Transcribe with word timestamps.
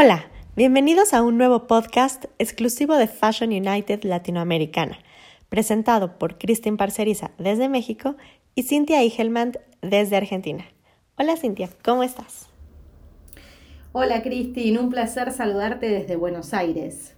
Hola, 0.00 0.26
bienvenidos 0.54 1.12
a 1.12 1.24
un 1.24 1.38
nuevo 1.38 1.66
podcast 1.66 2.26
exclusivo 2.38 2.94
de 2.94 3.08
Fashion 3.08 3.50
United 3.50 4.04
Latinoamericana, 4.04 4.96
presentado 5.48 6.20
por 6.20 6.38
Christine 6.38 6.76
Parceriza 6.76 7.32
desde 7.36 7.68
México 7.68 8.14
y 8.54 8.62
Cintia 8.62 9.02
Igelman 9.02 9.54
desde 9.82 10.16
Argentina. 10.16 10.66
Hola 11.18 11.36
Cintia, 11.36 11.68
¿cómo 11.84 12.04
estás? 12.04 12.48
Hola 13.90 14.22
Christine, 14.22 14.78
un 14.78 14.88
placer 14.88 15.32
saludarte 15.32 15.88
desde 15.88 16.14
Buenos 16.14 16.54
Aires. 16.54 17.16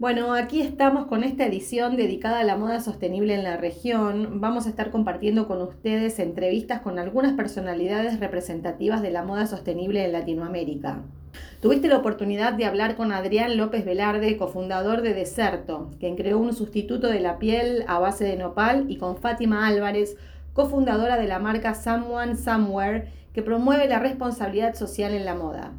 Bueno, 0.00 0.34
aquí 0.34 0.60
estamos 0.60 1.06
con 1.06 1.22
esta 1.22 1.46
edición 1.46 1.96
dedicada 1.96 2.40
a 2.40 2.44
la 2.44 2.56
moda 2.56 2.80
sostenible 2.80 3.34
en 3.34 3.44
la 3.44 3.58
región. 3.58 4.40
Vamos 4.40 4.66
a 4.66 4.70
estar 4.70 4.90
compartiendo 4.90 5.46
con 5.46 5.62
ustedes 5.62 6.18
entrevistas 6.18 6.80
con 6.80 6.98
algunas 6.98 7.34
personalidades 7.34 8.18
representativas 8.18 9.02
de 9.02 9.12
la 9.12 9.22
moda 9.22 9.46
sostenible 9.46 10.04
en 10.04 10.10
Latinoamérica. 10.10 11.04
Tuviste 11.60 11.88
la 11.88 11.98
oportunidad 11.98 12.54
de 12.54 12.64
hablar 12.64 12.96
con 12.96 13.12
Adrián 13.12 13.56
López 13.56 13.84
Velarde, 13.84 14.36
cofundador 14.36 15.02
de 15.02 15.14
Deserto, 15.14 15.90
quien 16.00 16.16
creó 16.16 16.38
un 16.38 16.54
sustituto 16.54 17.08
de 17.08 17.20
la 17.20 17.38
piel 17.38 17.84
a 17.86 17.98
base 17.98 18.24
de 18.24 18.36
nopal, 18.36 18.90
y 18.90 18.98
con 18.98 19.16
Fátima 19.16 19.66
Álvarez, 19.66 20.16
cofundadora 20.52 21.16
de 21.16 21.28
la 21.28 21.38
marca 21.38 21.74
Someone 21.74 22.36
Somewhere, 22.36 23.12
que 23.32 23.42
promueve 23.42 23.88
la 23.88 23.98
responsabilidad 23.98 24.74
social 24.74 25.14
en 25.14 25.24
la 25.24 25.34
moda. 25.34 25.72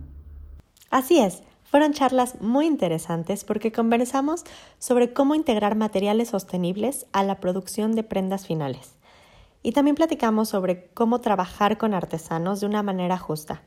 Así 0.89 1.19
es. 1.19 1.43
Fueron 1.63 1.93
charlas 1.93 2.39
muy 2.39 2.67
interesantes 2.67 3.43
porque 3.43 3.71
conversamos 3.71 4.43
sobre 4.77 5.11
cómo 5.11 5.33
integrar 5.33 5.75
materiales 5.75 6.29
sostenibles 6.29 7.07
a 7.13 7.23
la 7.23 7.39
producción 7.39 7.95
de 7.95 8.03
prendas 8.03 8.45
finales. 8.45 8.95
Y 9.63 9.71
también 9.71 9.95
platicamos 9.95 10.49
sobre 10.49 10.89
cómo 10.93 11.19
trabajar 11.19 11.77
con 11.79 11.93
artesanos 11.95 12.61
de 12.61 12.67
una 12.67 12.83
manera 12.83 13.17
justa. 13.17 13.63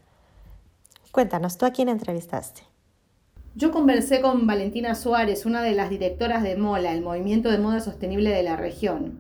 Cuéntanos, 1.16 1.56
¿tú 1.56 1.64
a 1.64 1.70
quién 1.70 1.88
entrevistaste? 1.88 2.60
Yo 3.54 3.70
conversé 3.70 4.20
con 4.20 4.46
Valentina 4.46 4.94
Suárez, 4.94 5.46
una 5.46 5.62
de 5.62 5.72
las 5.72 5.88
directoras 5.88 6.42
de 6.42 6.56
MOLA, 6.56 6.92
el 6.92 7.00
Movimiento 7.00 7.50
de 7.50 7.56
Moda 7.56 7.80
Sostenible 7.80 8.28
de 8.28 8.42
la 8.42 8.56
región. 8.56 9.18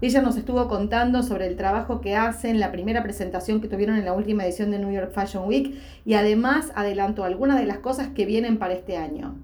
Ella 0.00 0.22
nos 0.22 0.38
estuvo 0.38 0.66
contando 0.68 1.22
sobre 1.22 1.46
el 1.46 1.58
trabajo 1.58 2.00
que 2.00 2.16
hacen, 2.16 2.60
la 2.60 2.72
primera 2.72 3.02
presentación 3.02 3.60
que 3.60 3.68
tuvieron 3.68 3.96
en 3.96 4.06
la 4.06 4.14
última 4.14 4.46
edición 4.46 4.70
de 4.70 4.78
New 4.78 4.90
York 4.90 5.12
Fashion 5.12 5.46
Week 5.46 5.78
y 6.06 6.14
además 6.14 6.72
adelantó 6.74 7.24
algunas 7.24 7.58
de 7.58 7.66
las 7.66 7.80
cosas 7.80 8.08
que 8.08 8.24
vienen 8.24 8.58
para 8.58 8.72
este 8.72 8.96
año. 8.96 9.36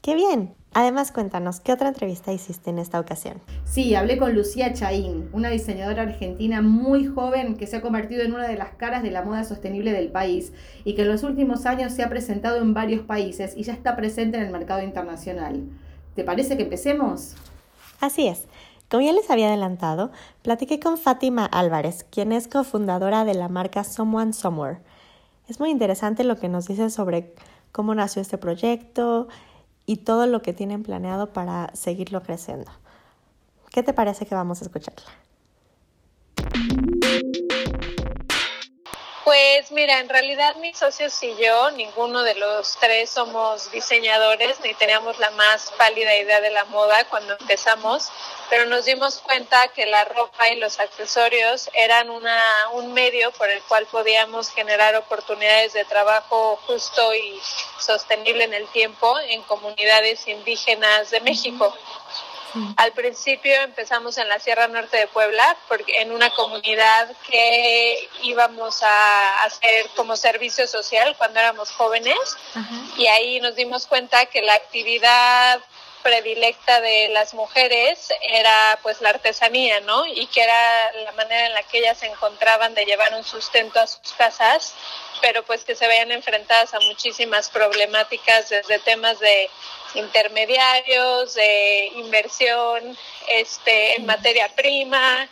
¡Qué 0.00 0.14
bien! 0.14 0.54
Además, 0.74 1.12
cuéntanos, 1.12 1.60
¿qué 1.60 1.72
otra 1.72 1.88
entrevista 1.88 2.32
hiciste 2.32 2.70
en 2.70 2.78
esta 2.78 3.00
ocasión? 3.00 3.40
Sí, 3.64 3.94
hablé 3.94 4.18
con 4.18 4.34
Lucía 4.34 4.72
Chaín, 4.74 5.28
una 5.32 5.48
diseñadora 5.48 6.02
argentina 6.02 6.60
muy 6.60 7.06
joven 7.06 7.56
que 7.56 7.66
se 7.66 7.76
ha 7.76 7.82
convertido 7.82 8.22
en 8.22 8.34
una 8.34 8.46
de 8.46 8.56
las 8.56 8.74
caras 8.74 9.02
de 9.02 9.10
la 9.10 9.22
moda 9.22 9.44
sostenible 9.44 9.92
del 9.92 10.12
país 10.12 10.52
y 10.84 10.94
que 10.94 11.02
en 11.02 11.08
los 11.08 11.22
últimos 11.22 11.66
años 11.66 11.92
se 11.92 12.02
ha 12.02 12.08
presentado 12.08 12.58
en 12.58 12.74
varios 12.74 13.02
países 13.02 13.56
y 13.56 13.62
ya 13.62 13.72
está 13.72 13.96
presente 13.96 14.36
en 14.36 14.44
el 14.44 14.52
mercado 14.52 14.82
internacional. 14.82 15.64
¿Te 16.14 16.22
parece 16.22 16.56
que 16.56 16.64
empecemos? 16.64 17.34
Así 18.00 18.26
es. 18.28 18.44
Como 18.90 19.02
ya 19.02 19.12
les 19.12 19.30
había 19.30 19.48
adelantado, 19.48 20.10
platiqué 20.42 20.80
con 20.80 20.96
Fátima 20.96 21.44
Álvarez, 21.44 22.06
quien 22.10 22.32
es 22.32 22.48
cofundadora 22.48 23.24
de 23.24 23.34
la 23.34 23.48
marca 23.48 23.84
Someone 23.84 24.32
Somewhere. 24.32 24.78
Es 25.48 25.60
muy 25.60 25.70
interesante 25.70 26.24
lo 26.24 26.36
que 26.36 26.48
nos 26.48 26.66
dice 26.66 26.88
sobre 26.90 27.34
cómo 27.72 27.94
nació 27.94 28.22
este 28.22 28.38
proyecto 28.38 29.28
y 29.88 29.96
todo 29.96 30.26
lo 30.26 30.42
que 30.42 30.52
tienen 30.52 30.82
planeado 30.82 31.32
para 31.32 31.74
seguirlo 31.74 32.22
creciendo. 32.22 32.70
¿Qué 33.70 33.82
te 33.82 33.94
parece 33.94 34.26
que 34.26 34.34
vamos 34.34 34.60
a 34.60 34.66
escucharla? 34.66 35.10
Pues 39.28 39.70
mira, 39.72 40.00
en 40.00 40.08
realidad 40.08 40.56
mis 40.56 40.78
socios 40.78 41.22
y 41.22 41.36
yo, 41.36 41.70
ninguno 41.72 42.22
de 42.22 42.34
los 42.36 42.78
tres 42.78 43.10
somos 43.10 43.70
diseñadores 43.70 44.58
ni 44.60 44.72
teníamos 44.72 45.18
la 45.18 45.28
más 45.32 45.70
pálida 45.76 46.16
idea 46.16 46.40
de 46.40 46.48
la 46.48 46.64
moda 46.64 47.04
cuando 47.10 47.36
empezamos 47.38 48.10
pero 48.50 48.64
nos 48.66 48.86
dimos 48.86 49.18
cuenta 49.18 49.68
que 49.68 49.84
la 49.86 50.04
ropa 50.06 50.48
y 50.48 50.56
los 50.56 50.80
accesorios 50.80 51.68
eran 51.74 52.08
una, 52.08 52.40
un 52.72 52.94
medio 52.94 53.30
por 53.32 53.50
el 53.50 53.60
cual 53.62 53.86
podíamos 53.86 54.50
generar 54.50 54.96
oportunidades 54.96 55.74
de 55.74 55.84
trabajo 55.84 56.58
justo 56.66 57.14
y 57.14 57.38
sostenible 57.78 58.44
en 58.44 58.54
el 58.54 58.66
tiempo 58.68 59.18
en 59.20 59.42
comunidades 59.42 60.26
indígenas 60.26 61.10
de 61.10 61.20
México. 61.20 61.74
Al 62.76 62.92
principio 62.92 63.54
empezamos 63.62 64.18
en 64.18 64.28
la 64.28 64.38
Sierra 64.38 64.68
Norte 64.68 64.96
de 64.96 65.06
Puebla, 65.08 65.56
porque 65.68 66.00
en 66.00 66.12
una 66.12 66.30
comunidad 66.30 67.10
que 67.28 68.08
íbamos 68.22 68.82
a 68.82 69.42
hacer 69.44 69.86
como 69.96 70.16
servicio 70.16 70.66
social 70.66 71.14
cuando 71.16 71.40
éramos 71.40 71.70
jóvenes, 71.70 72.18
y 72.96 73.06
ahí 73.06 73.40
nos 73.40 73.54
dimos 73.54 73.86
cuenta 73.86 74.26
que 74.26 74.42
la 74.42 74.54
actividad 74.54 75.60
predilecta 76.02 76.80
de 76.80 77.08
las 77.08 77.34
mujeres 77.34 78.08
era 78.22 78.78
pues 78.82 79.00
la 79.00 79.10
artesanía, 79.10 79.80
¿no? 79.80 80.06
Y 80.06 80.26
que 80.26 80.42
era 80.42 80.92
la 81.04 81.12
manera 81.12 81.46
en 81.46 81.54
la 81.54 81.62
que 81.64 81.78
ellas 81.78 81.98
se 81.98 82.06
encontraban 82.06 82.74
de 82.74 82.84
llevar 82.84 83.14
un 83.14 83.24
sustento 83.24 83.80
a 83.80 83.86
sus 83.86 84.12
casas, 84.12 84.74
pero 85.20 85.42
pues 85.44 85.64
que 85.64 85.74
se 85.74 85.86
veían 85.86 86.12
enfrentadas 86.12 86.74
a 86.74 86.80
muchísimas 86.80 87.50
problemáticas 87.50 88.48
desde 88.48 88.78
temas 88.80 89.18
de 89.18 89.50
intermediarios, 89.94 91.34
de 91.34 91.86
inversión, 91.96 92.96
este, 93.28 93.96
en 93.96 94.06
materia 94.06 94.48
prima, 94.54 95.28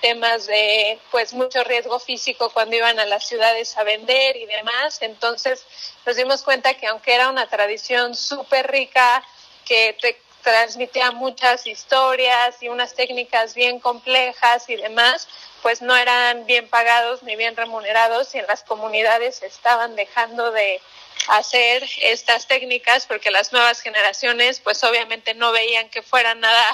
temas 0.00 0.46
de 0.46 0.98
pues 1.10 1.32
mucho 1.32 1.64
riesgo 1.64 1.98
físico 1.98 2.50
cuando 2.50 2.76
iban 2.76 2.98
a 3.00 3.06
las 3.06 3.26
ciudades 3.26 3.76
a 3.76 3.82
vender 3.82 4.36
y 4.36 4.46
demás. 4.46 4.98
Entonces 5.02 5.64
nos 6.06 6.16
dimos 6.16 6.42
cuenta 6.42 6.74
que 6.74 6.86
aunque 6.86 7.14
era 7.14 7.28
una 7.28 7.48
tradición 7.48 8.14
súper 8.14 8.70
rica, 8.70 9.24
que 9.68 9.96
te 10.00 10.20
transmitía 10.42 11.10
muchas 11.10 11.66
historias 11.66 12.56
y 12.62 12.68
unas 12.68 12.94
técnicas 12.94 13.54
bien 13.54 13.80
complejas 13.80 14.68
y 14.70 14.76
demás, 14.76 15.28
pues 15.62 15.82
no 15.82 15.94
eran 15.94 16.46
bien 16.46 16.68
pagados 16.68 17.22
ni 17.22 17.36
bien 17.36 17.54
remunerados 17.54 18.34
y 18.34 18.38
en 18.38 18.46
las 18.46 18.62
comunidades 18.62 19.42
estaban 19.42 19.94
dejando 19.94 20.50
de 20.50 20.80
hacer 21.28 21.84
estas 22.00 22.46
técnicas 22.46 23.06
porque 23.06 23.30
las 23.30 23.52
nuevas 23.52 23.80
generaciones 23.80 24.60
pues 24.60 24.82
obviamente 24.84 25.34
no 25.34 25.52
veían 25.52 25.90
que 25.90 26.02
fuera 26.02 26.34
nada 26.34 26.64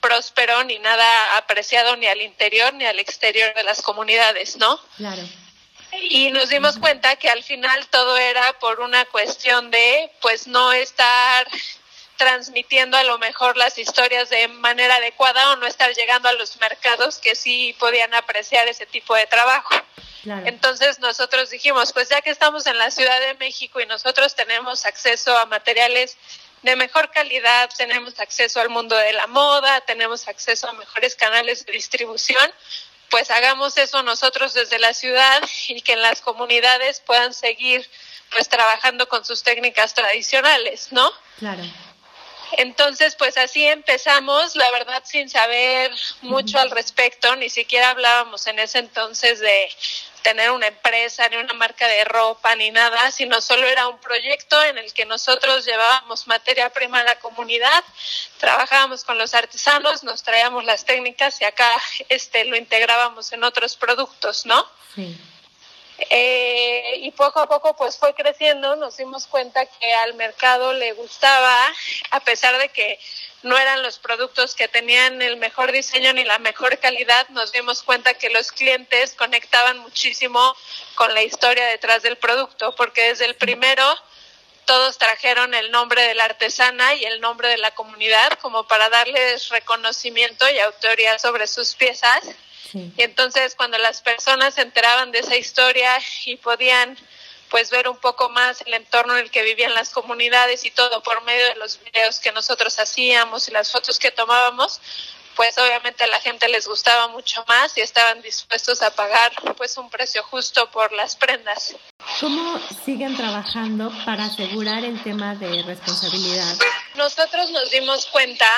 próspero 0.00 0.64
ni 0.64 0.78
nada 0.78 1.36
apreciado 1.36 1.96
ni 1.96 2.06
al 2.06 2.20
interior 2.20 2.72
ni 2.74 2.86
al 2.86 2.98
exterior 2.98 3.52
de 3.54 3.62
las 3.62 3.82
comunidades, 3.82 4.56
¿no? 4.56 4.80
Claro. 4.96 5.22
Y 5.92 6.30
nos 6.30 6.48
dimos 6.48 6.78
cuenta 6.78 7.16
que 7.16 7.28
al 7.28 7.42
final 7.42 7.86
todo 7.88 8.16
era 8.16 8.58
por 8.58 8.80
una 8.80 9.04
cuestión 9.06 9.70
de 9.70 10.10
pues 10.22 10.46
no 10.46 10.72
estar 10.72 11.46
transmitiendo 12.22 12.96
a 12.96 13.02
lo 13.02 13.18
mejor 13.18 13.56
las 13.56 13.78
historias 13.78 14.30
de 14.30 14.46
manera 14.46 14.94
adecuada 14.94 15.50
o 15.50 15.56
no 15.56 15.66
estar 15.66 15.92
llegando 15.92 16.28
a 16.28 16.32
los 16.34 16.56
mercados 16.60 17.18
que 17.18 17.34
sí 17.34 17.74
podían 17.80 18.14
apreciar 18.14 18.68
ese 18.68 18.86
tipo 18.86 19.16
de 19.16 19.26
trabajo. 19.26 19.74
Entonces 20.44 21.00
nosotros 21.00 21.50
dijimos, 21.50 21.92
pues 21.92 22.10
ya 22.10 22.22
que 22.22 22.30
estamos 22.30 22.66
en 22.66 22.78
la 22.78 22.92
Ciudad 22.92 23.18
de 23.18 23.34
México 23.34 23.80
y 23.80 23.86
nosotros 23.86 24.36
tenemos 24.36 24.86
acceso 24.86 25.36
a 25.36 25.46
materiales 25.46 26.16
de 26.62 26.76
mejor 26.76 27.10
calidad, 27.10 27.68
tenemos 27.76 28.20
acceso 28.20 28.60
al 28.60 28.68
mundo 28.68 28.96
de 28.96 29.14
la 29.14 29.26
moda, 29.26 29.80
tenemos 29.80 30.28
acceso 30.28 30.68
a 30.68 30.74
mejores 30.74 31.16
canales 31.16 31.66
de 31.66 31.72
distribución, 31.72 32.52
pues 33.10 33.32
hagamos 33.32 33.76
eso 33.78 34.04
nosotros 34.04 34.54
desde 34.54 34.78
la 34.78 34.94
ciudad 34.94 35.42
y 35.66 35.82
que 35.82 35.94
en 35.94 36.02
las 36.02 36.20
comunidades 36.20 37.00
puedan 37.00 37.34
seguir 37.34 37.84
pues 38.30 38.48
trabajando 38.48 39.08
con 39.08 39.24
sus 39.24 39.42
técnicas 39.42 39.92
tradicionales, 39.92 40.92
¿no? 40.92 41.10
Claro. 41.40 41.64
Entonces, 42.58 43.16
pues 43.16 43.36
así 43.36 43.64
empezamos, 43.66 44.56
la 44.56 44.70
verdad, 44.70 45.02
sin 45.04 45.28
saber 45.28 45.90
mucho 46.20 46.58
al 46.58 46.70
respecto, 46.70 47.34
ni 47.36 47.50
siquiera 47.50 47.90
hablábamos 47.90 48.46
en 48.46 48.58
ese 48.58 48.78
entonces 48.78 49.40
de 49.40 49.68
tener 50.22 50.50
una 50.50 50.68
empresa, 50.68 51.28
ni 51.28 51.36
una 51.36 51.52
marca 51.54 51.88
de 51.88 52.04
ropa, 52.04 52.54
ni 52.56 52.70
nada, 52.70 53.10
sino 53.10 53.40
solo 53.40 53.66
era 53.66 53.88
un 53.88 53.98
proyecto 53.98 54.62
en 54.64 54.78
el 54.78 54.92
que 54.92 55.04
nosotros 55.04 55.64
llevábamos 55.64 56.26
materia 56.26 56.70
prima 56.70 57.00
a 57.00 57.04
la 57.04 57.18
comunidad, 57.18 57.84
trabajábamos 58.38 59.04
con 59.04 59.18
los 59.18 59.34
artesanos, 59.34 60.04
nos 60.04 60.22
traíamos 60.22 60.64
las 60.64 60.84
técnicas 60.84 61.40
y 61.40 61.44
acá 61.44 61.70
este 62.08 62.44
lo 62.44 62.56
integrábamos 62.56 63.32
en 63.32 63.44
otros 63.44 63.76
productos, 63.76 64.46
¿no? 64.46 64.66
Sí. 64.94 65.18
Eh, 65.98 66.96
y 67.02 67.10
poco 67.12 67.40
a 67.40 67.48
poco 67.48 67.76
pues 67.76 67.96
fue 67.96 68.14
creciendo, 68.14 68.76
nos 68.76 68.96
dimos 68.96 69.26
cuenta 69.26 69.64
que 69.66 69.94
al 69.94 70.14
mercado 70.14 70.72
le 70.72 70.92
gustaba, 70.92 71.72
a 72.10 72.20
pesar 72.20 72.58
de 72.58 72.70
que 72.70 72.98
no 73.42 73.58
eran 73.58 73.82
los 73.82 73.98
productos 73.98 74.54
que 74.54 74.68
tenían 74.68 75.20
el 75.20 75.36
mejor 75.36 75.72
diseño 75.72 76.12
ni 76.12 76.24
la 76.24 76.38
mejor 76.38 76.78
calidad, 76.78 77.28
nos 77.30 77.52
dimos 77.52 77.82
cuenta 77.82 78.14
que 78.14 78.30
los 78.30 78.52
clientes 78.52 79.14
conectaban 79.14 79.78
muchísimo 79.78 80.56
con 80.94 81.12
la 81.14 81.22
historia 81.22 81.66
detrás 81.66 82.02
del 82.02 82.16
producto, 82.16 82.74
porque 82.76 83.08
desde 83.08 83.26
el 83.26 83.34
primero 83.34 83.84
todos 84.64 84.96
trajeron 84.96 85.54
el 85.54 85.70
nombre 85.72 86.02
de 86.02 86.14
la 86.14 86.24
artesana 86.24 86.94
y 86.94 87.04
el 87.04 87.20
nombre 87.20 87.48
de 87.48 87.58
la 87.58 87.72
comunidad 87.72 88.32
como 88.40 88.64
para 88.64 88.88
darles 88.88 89.48
reconocimiento 89.48 90.48
y 90.50 90.58
autoría 90.60 91.18
sobre 91.18 91.46
sus 91.48 91.74
piezas 91.74 92.22
y 92.74 93.02
entonces 93.02 93.54
cuando 93.54 93.78
las 93.78 94.00
personas 94.00 94.54
se 94.54 94.62
enteraban 94.62 95.12
de 95.12 95.20
esa 95.20 95.36
historia 95.36 95.98
y 96.26 96.36
podían 96.36 96.96
pues 97.52 97.70
ver 97.70 97.86
un 97.86 97.98
poco 97.98 98.30
más 98.30 98.62
el 98.62 98.72
entorno 98.72 99.14
en 99.14 99.24
el 99.24 99.30
que 99.30 99.42
vivían 99.42 99.74
las 99.74 99.90
comunidades 99.90 100.64
y 100.64 100.70
todo 100.70 101.02
por 101.02 101.22
medio 101.24 101.46
de 101.48 101.56
los 101.56 101.78
videos 101.84 102.18
que 102.18 102.32
nosotros 102.32 102.78
hacíamos 102.78 103.46
y 103.46 103.50
las 103.50 103.70
fotos 103.70 103.98
que 103.98 104.10
tomábamos, 104.10 104.80
pues 105.36 105.56
obviamente 105.58 106.04
a 106.04 106.06
la 106.06 106.18
gente 106.20 106.48
les 106.48 106.66
gustaba 106.66 107.08
mucho 107.08 107.44
más 107.48 107.76
y 107.76 107.82
estaban 107.82 108.22
dispuestos 108.22 108.80
a 108.80 108.90
pagar 108.90 109.32
pues 109.56 109.76
un 109.76 109.90
precio 109.90 110.22
justo 110.24 110.70
por 110.70 110.92
las 110.92 111.14
prendas. 111.14 111.76
¿Cómo 112.20 112.58
siguen 112.86 113.16
trabajando 113.16 113.92
para 114.06 114.24
asegurar 114.24 114.82
el 114.84 115.02
tema 115.02 115.34
de 115.34 115.62
responsabilidad? 115.62 116.56
Nosotros 116.94 117.50
nos 117.50 117.70
dimos 117.70 118.06
cuenta 118.06 118.48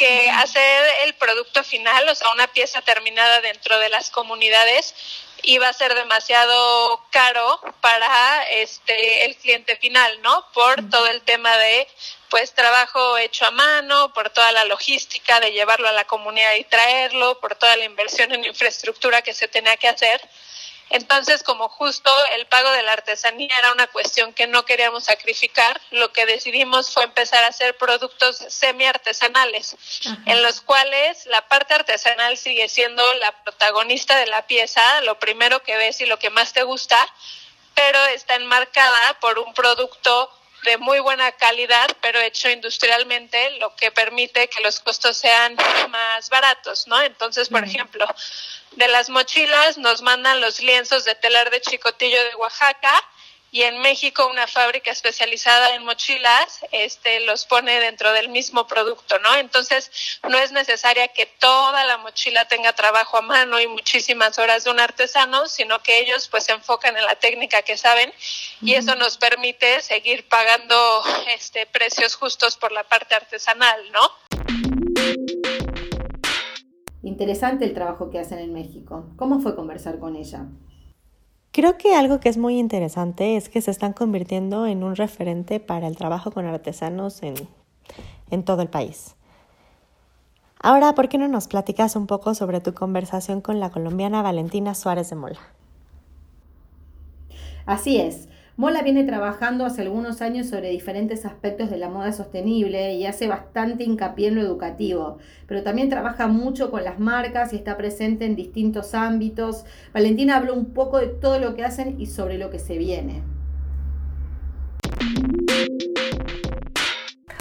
que 0.00 0.30
hacer 0.30 0.86
el 1.04 1.12
producto 1.16 1.62
final, 1.62 2.08
o 2.08 2.14
sea, 2.14 2.30
una 2.30 2.46
pieza 2.46 2.80
terminada 2.80 3.42
dentro 3.42 3.78
de 3.78 3.90
las 3.90 4.10
comunidades, 4.10 4.94
iba 5.42 5.68
a 5.68 5.74
ser 5.74 5.94
demasiado 5.94 7.04
caro 7.10 7.60
para 7.82 8.44
este 8.44 9.26
el 9.26 9.36
cliente 9.36 9.76
final, 9.76 10.22
¿no? 10.22 10.46
Por 10.54 10.88
todo 10.88 11.06
el 11.06 11.20
tema 11.20 11.54
de 11.58 11.86
pues 12.30 12.54
trabajo 12.54 13.18
hecho 13.18 13.44
a 13.44 13.50
mano, 13.50 14.14
por 14.14 14.30
toda 14.30 14.52
la 14.52 14.64
logística 14.64 15.38
de 15.38 15.52
llevarlo 15.52 15.86
a 15.86 15.92
la 15.92 16.06
comunidad 16.06 16.54
y 16.54 16.64
traerlo, 16.64 17.38
por 17.38 17.56
toda 17.56 17.76
la 17.76 17.84
inversión 17.84 18.32
en 18.32 18.46
infraestructura 18.46 19.20
que 19.20 19.34
se 19.34 19.48
tenía 19.48 19.76
que 19.76 19.88
hacer. 19.88 20.18
Entonces, 20.90 21.44
como 21.44 21.68
justo 21.68 22.10
el 22.32 22.46
pago 22.46 22.70
de 22.72 22.82
la 22.82 22.92
artesanía 22.92 23.56
era 23.58 23.72
una 23.72 23.86
cuestión 23.86 24.32
que 24.32 24.48
no 24.48 24.64
queríamos 24.64 25.04
sacrificar, 25.04 25.80
lo 25.92 26.12
que 26.12 26.26
decidimos 26.26 26.92
fue 26.92 27.04
empezar 27.04 27.44
a 27.44 27.48
hacer 27.48 27.76
productos 27.76 28.36
semi-artesanales, 28.36 29.76
en 30.26 30.42
los 30.42 30.60
cuales 30.60 31.26
la 31.26 31.46
parte 31.46 31.74
artesanal 31.74 32.36
sigue 32.36 32.68
siendo 32.68 33.02
la 33.14 33.30
protagonista 33.44 34.16
de 34.16 34.26
la 34.26 34.46
pieza, 34.48 34.82
lo 35.02 35.18
primero 35.20 35.62
que 35.62 35.76
ves 35.76 36.00
y 36.00 36.06
lo 36.06 36.18
que 36.18 36.30
más 36.30 36.52
te 36.52 36.64
gusta, 36.64 36.98
pero 37.74 38.04
está 38.06 38.34
enmarcada 38.34 39.18
por 39.20 39.38
un 39.38 39.54
producto 39.54 40.28
de 40.64 40.78
muy 40.78 41.00
buena 41.00 41.32
calidad, 41.32 41.88
pero 42.00 42.20
hecho 42.20 42.50
industrialmente, 42.50 43.58
lo 43.58 43.74
que 43.76 43.90
permite 43.90 44.48
que 44.48 44.60
los 44.60 44.80
costos 44.80 45.16
sean 45.16 45.56
más 45.88 46.28
baratos, 46.28 46.86
¿no? 46.86 47.00
Entonces, 47.02 47.48
por 47.48 47.64
ejemplo, 47.64 48.06
de 48.72 48.88
las 48.88 49.08
mochilas 49.08 49.78
nos 49.78 50.02
mandan 50.02 50.40
los 50.40 50.60
lienzos 50.60 51.04
de 51.04 51.14
telar 51.14 51.50
de 51.50 51.60
chicotillo 51.60 52.22
de 52.24 52.34
Oaxaca 52.36 52.92
y 53.52 53.62
en 53.62 53.80
México 53.80 54.26
una 54.28 54.46
fábrica 54.46 54.90
especializada 54.90 55.74
en 55.74 55.84
mochilas 55.84 56.60
este 56.72 57.20
los 57.20 57.46
pone 57.46 57.80
dentro 57.80 58.12
del 58.12 58.28
mismo 58.28 58.66
producto, 58.66 59.18
¿no? 59.18 59.34
Entonces, 59.36 59.90
no 60.28 60.38
es 60.38 60.52
necesaria 60.52 61.08
que 61.08 61.26
toda 61.26 61.84
la 61.84 61.98
mochila 61.98 62.46
tenga 62.46 62.72
trabajo 62.72 63.18
a 63.18 63.22
mano 63.22 63.60
y 63.60 63.66
muchísimas 63.66 64.38
horas 64.38 64.64
de 64.64 64.70
un 64.70 64.80
artesano, 64.80 65.46
sino 65.46 65.82
que 65.82 66.00
ellos 66.00 66.28
pues 66.28 66.44
se 66.44 66.52
enfocan 66.52 66.96
en 66.96 67.04
la 67.04 67.16
técnica 67.16 67.62
que 67.62 67.76
saben 67.76 68.12
y 68.62 68.74
eso 68.74 68.94
nos 68.94 69.16
permite 69.16 69.80
seguir 69.80 70.28
pagando 70.28 71.02
este 71.34 71.66
precios 71.66 72.14
justos 72.14 72.56
por 72.56 72.72
la 72.72 72.84
parte 72.84 73.14
artesanal, 73.14 73.80
¿no? 73.92 74.10
Interesante 77.02 77.64
el 77.64 77.74
trabajo 77.74 78.10
que 78.10 78.18
hacen 78.18 78.38
en 78.38 78.52
México. 78.52 79.06
¿Cómo 79.16 79.40
fue 79.40 79.56
conversar 79.56 79.98
con 79.98 80.16
ella? 80.16 80.46
Creo 81.52 81.76
que 81.78 81.94
algo 81.94 82.20
que 82.20 82.28
es 82.28 82.38
muy 82.38 82.58
interesante 82.58 83.36
es 83.36 83.48
que 83.48 83.60
se 83.60 83.72
están 83.72 83.92
convirtiendo 83.92 84.66
en 84.66 84.84
un 84.84 84.94
referente 84.94 85.58
para 85.58 85.88
el 85.88 85.96
trabajo 85.96 86.30
con 86.30 86.46
artesanos 86.46 87.22
en, 87.22 87.34
en 88.30 88.44
todo 88.44 88.62
el 88.62 88.68
país. 88.68 89.16
Ahora, 90.62 90.94
¿por 90.94 91.08
qué 91.08 91.18
no 91.18 91.26
nos 91.26 91.48
platicas 91.48 91.96
un 91.96 92.06
poco 92.06 92.34
sobre 92.34 92.60
tu 92.60 92.74
conversación 92.74 93.40
con 93.40 93.58
la 93.60 93.70
colombiana 93.70 94.22
Valentina 94.22 94.74
Suárez 94.74 95.10
de 95.10 95.16
Mola? 95.16 95.40
Así 97.66 97.98
es. 97.98 98.28
Mola 98.60 98.82
viene 98.82 99.04
trabajando 99.04 99.64
hace 99.64 99.80
algunos 99.80 100.20
años 100.20 100.46
sobre 100.46 100.68
diferentes 100.68 101.24
aspectos 101.24 101.70
de 101.70 101.78
la 101.78 101.88
moda 101.88 102.12
sostenible 102.12 102.92
y 102.92 103.06
hace 103.06 103.26
bastante 103.26 103.84
hincapié 103.84 104.28
en 104.28 104.34
lo 104.34 104.42
educativo, 104.42 105.16
pero 105.46 105.62
también 105.62 105.88
trabaja 105.88 106.26
mucho 106.26 106.70
con 106.70 106.84
las 106.84 106.98
marcas 106.98 107.54
y 107.54 107.56
está 107.56 107.78
presente 107.78 108.26
en 108.26 108.36
distintos 108.36 108.92
ámbitos. 108.92 109.64
Valentina 109.94 110.36
habló 110.36 110.52
un 110.52 110.74
poco 110.74 110.98
de 110.98 111.06
todo 111.06 111.38
lo 111.38 111.54
que 111.54 111.64
hacen 111.64 111.98
y 111.98 112.04
sobre 112.04 112.36
lo 112.36 112.50
que 112.50 112.58
se 112.58 112.76
viene. 112.76 113.22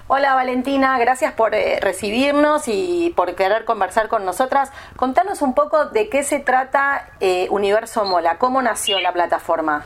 Hola 0.08 0.36
Valentina, 0.36 0.98
gracias 1.00 1.34
por 1.34 1.54
eh, 1.54 1.82
recibirnos 1.82 2.70
y 2.70 3.14
por 3.18 3.36
querer 3.36 3.66
conversar 3.66 4.08
con 4.08 4.24
nosotras. 4.24 4.72
Contanos 4.96 5.42
un 5.42 5.54
poco 5.54 5.88
de 5.88 6.08
qué 6.08 6.24
se 6.24 6.40
trata 6.40 7.10
eh, 7.20 7.50
Universo 7.52 8.06
Mola, 8.06 8.38
cómo 8.38 8.62
nació 8.62 9.02
la 9.02 9.12
plataforma. 9.12 9.86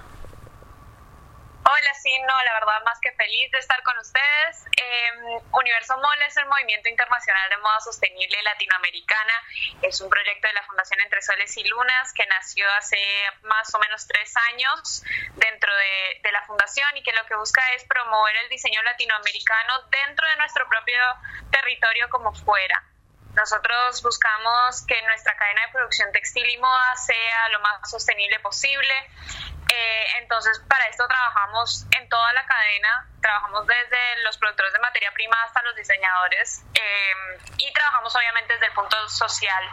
Hola, 1.73 1.93
sí, 1.95 2.11
no, 2.27 2.35
la 2.43 2.53
verdad 2.53 2.83
más 2.85 2.99
que 2.99 3.11
feliz 3.13 3.49
de 3.49 3.57
estar 3.57 3.81
con 3.81 3.97
ustedes. 3.97 4.63
Em, 4.77 5.41
Universo 5.53 5.97
MOL 5.97 6.21
es 6.27 6.37
el 6.37 6.45
Movimiento 6.45 6.87
Internacional 6.87 7.49
de 7.49 7.57
Moda 7.57 7.79
Sostenible 7.79 8.43
Latinoamericana. 8.43 9.33
Es 9.81 9.99
un 9.99 10.07
proyecto 10.07 10.47
de 10.47 10.53
la 10.53 10.61
Fundación 10.67 11.01
Entre 11.01 11.19
Soles 11.23 11.57
y 11.57 11.63
Lunas 11.63 12.13
que 12.13 12.27
nació 12.27 12.69
hace 12.77 12.99
más 13.41 13.73
o 13.73 13.79
menos 13.79 14.05
tres 14.05 14.31
años 14.53 15.01
dentro 15.33 15.75
de, 15.75 16.19
de 16.21 16.31
la 16.31 16.43
fundación 16.43 16.95
y 16.95 17.01
que 17.01 17.11
lo 17.11 17.25
que 17.25 17.35
busca 17.37 17.63
es 17.73 17.83
promover 17.85 18.35
el 18.35 18.49
diseño 18.49 18.83
latinoamericano 18.83 19.81
dentro 19.89 20.27
de 20.29 20.35
nuestro 20.35 20.69
propio 20.69 21.01
territorio 21.49 22.07
como 22.11 22.35
fuera. 22.35 22.92
Nosotros 23.35 24.01
buscamos 24.03 24.85
que 24.85 25.01
nuestra 25.03 25.35
cadena 25.35 25.65
de 25.65 25.71
producción 25.71 26.11
textil 26.11 26.47
y 26.47 26.57
moda 26.57 26.95
sea 26.95 27.49
lo 27.49 27.59
más 27.61 27.89
sostenible 27.89 28.39
posible. 28.39 28.93
Eh, 29.73 30.05
entonces, 30.19 30.59
para 30.69 30.85
esto 30.85 31.07
trabajamos 31.07 31.85
en 31.97 32.07
toda 32.09 32.31
la 32.33 32.45
cadena, 32.45 33.07
trabajamos 33.21 33.65
desde 33.65 34.21
los 34.23 34.37
productores 34.37 34.71
de 34.71 34.79
materia 34.79 35.11
prima 35.13 35.35
hasta 35.43 35.63
los 35.63 35.75
diseñadores 35.75 36.63
eh, 36.75 37.13
y 37.57 37.73
trabajamos 37.73 38.15
obviamente 38.15 38.53
desde 38.53 38.67
el 38.67 38.73
punto 38.73 38.95
social, 39.09 39.63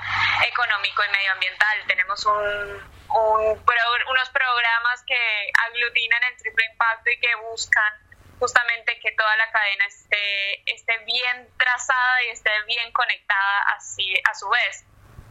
económico 0.48 1.04
y 1.04 1.08
medioambiental. 1.10 1.86
Tenemos 1.86 2.24
un, 2.24 2.82
unos 3.08 4.30
programas 4.30 5.02
que 5.06 5.50
aglutinan 5.68 6.22
el 6.24 6.36
triple 6.38 6.64
impacto 6.64 7.10
y 7.10 7.20
que 7.20 7.34
buscan 7.50 8.09
justamente 8.40 8.98
que 9.00 9.12
toda 9.12 9.36
la 9.36 9.50
cadena 9.52 9.84
esté, 9.86 10.72
esté 10.72 10.98
bien 11.04 11.48
trazada 11.58 12.22
y 12.24 12.30
esté 12.30 12.50
bien 12.66 12.90
conectada 12.92 13.60
así, 13.76 14.14
a 14.24 14.34
su 14.34 14.48
vez. 14.48 14.84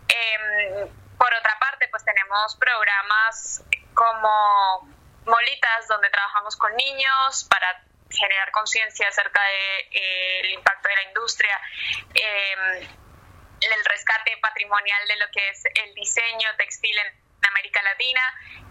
Em, 0.07 0.87
por 1.17 1.33
otra 1.33 1.57
parte, 1.59 1.87
pues 1.89 2.05
tenemos 2.05 2.55
programas 2.57 3.63
como 3.95 4.87
Molitas, 5.25 5.87
donde 5.87 6.09
trabajamos 6.09 6.55
con 6.55 6.73
niños 6.75 7.45
para 7.49 7.83
generar 8.11 8.51
conciencia 8.51 9.07
acerca 9.07 9.41
del 9.41 9.89
de, 9.91 10.49
eh, 10.49 10.53
impacto 10.53 10.87
de 10.87 10.95
la 10.95 11.03
industria, 11.03 11.61
em, 12.13 12.87
el 13.61 13.85
rescate 13.85 14.37
patrimonial 14.37 15.07
de 15.07 15.15
lo 15.17 15.25
que 15.31 15.49
es 15.49 15.63
el 15.65 15.93
diseño 15.95 16.49
textil 16.57 16.97
en 16.97 17.28
América 17.49 17.81
Latina 17.83 18.21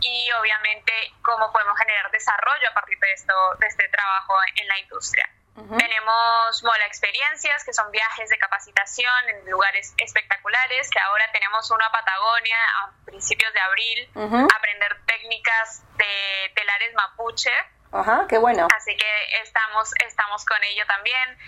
y 0.00 0.30
obviamente 0.32 0.92
cómo 1.22 1.52
podemos 1.52 1.78
generar 1.78 2.10
desarrollo 2.10 2.70
a 2.70 2.74
partir 2.74 2.98
de 2.98 3.12
esto, 3.12 3.34
de 3.58 3.66
este 3.66 3.88
trabajo 3.88 4.34
en 4.56 4.68
la 4.68 4.78
industria. 4.78 5.28
Tenemos 5.76 6.62
Mola 6.62 6.86
Experiencias, 6.86 7.64
que 7.64 7.72
son 7.72 7.90
viajes 7.90 8.30
de 8.30 8.38
capacitación 8.38 9.28
en 9.28 9.50
lugares 9.50 9.92
espectaculares, 9.98 10.88
que 10.88 11.00
ahora 11.00 11.28
tenemos 11.32 11.68
una 11.72 11.90
Patagonia 11.90 12.56
a 12.80 12.92
principios 13.04 13.52
de 13.52 13.60
abril, 13.60 14.10
aprender 14.54 15.04
técnicas 15.04 15.82
de 15.96 16.52
telares 16.54 16.94
mapuche, 16.94 17.50
Ajá, 17.92 18.26
qué 18.28 18.36
bueno. 18.38 18.68
Así 18.76 18.94
que 18.96 19.40
estamos, 19.42 19.90
estamos 20.06 20.44
con 20.44 20.62
ello 20.62 20.84
también. 20.86 21.38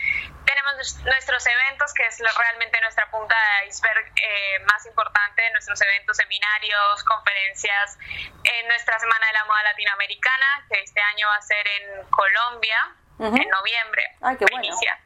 Tenemos 0.47 1.03
nuestros 1.05 1.47
eventos, 1.47 1.93
que 1.93 2.07
es 2.07 2.19
realmente 2.19 2.81
nuestra 2.81 3.11
punta 3.11 3.37
de 3.61 3.69
iceberg 3.69 4.13
eh, 4.17 4.59
más 4.67 4.85
importante, 4.87 5.51
nuestros 5.53 5.81
eventos, 5.83 6.17
seminarios, 6.17 7.05
conferencias, 7.05 7.99
en 8.45 8.69
nuestra 8.69 8.99
Semana 8.99 9.27
de 9.27 9.33
la 9.35 9.45
Moda 9.45 9.63
Latinoamericana, 9.65 10.67
que 10.71 10.81
este 10.81 11.01
año 11.01 11.29
va 11.29 11.37
a 11.37 11.43
ser 11.43 11.67
en 11.67 12.07
Colombia, 12.09 12.97
en 13.19 13.51
noviembre. 13.51 14.03
Ay, 14.23 14.37
qué 14.39 14.47
bueno. 14.51 14.65
Inicia. 14.65 14.99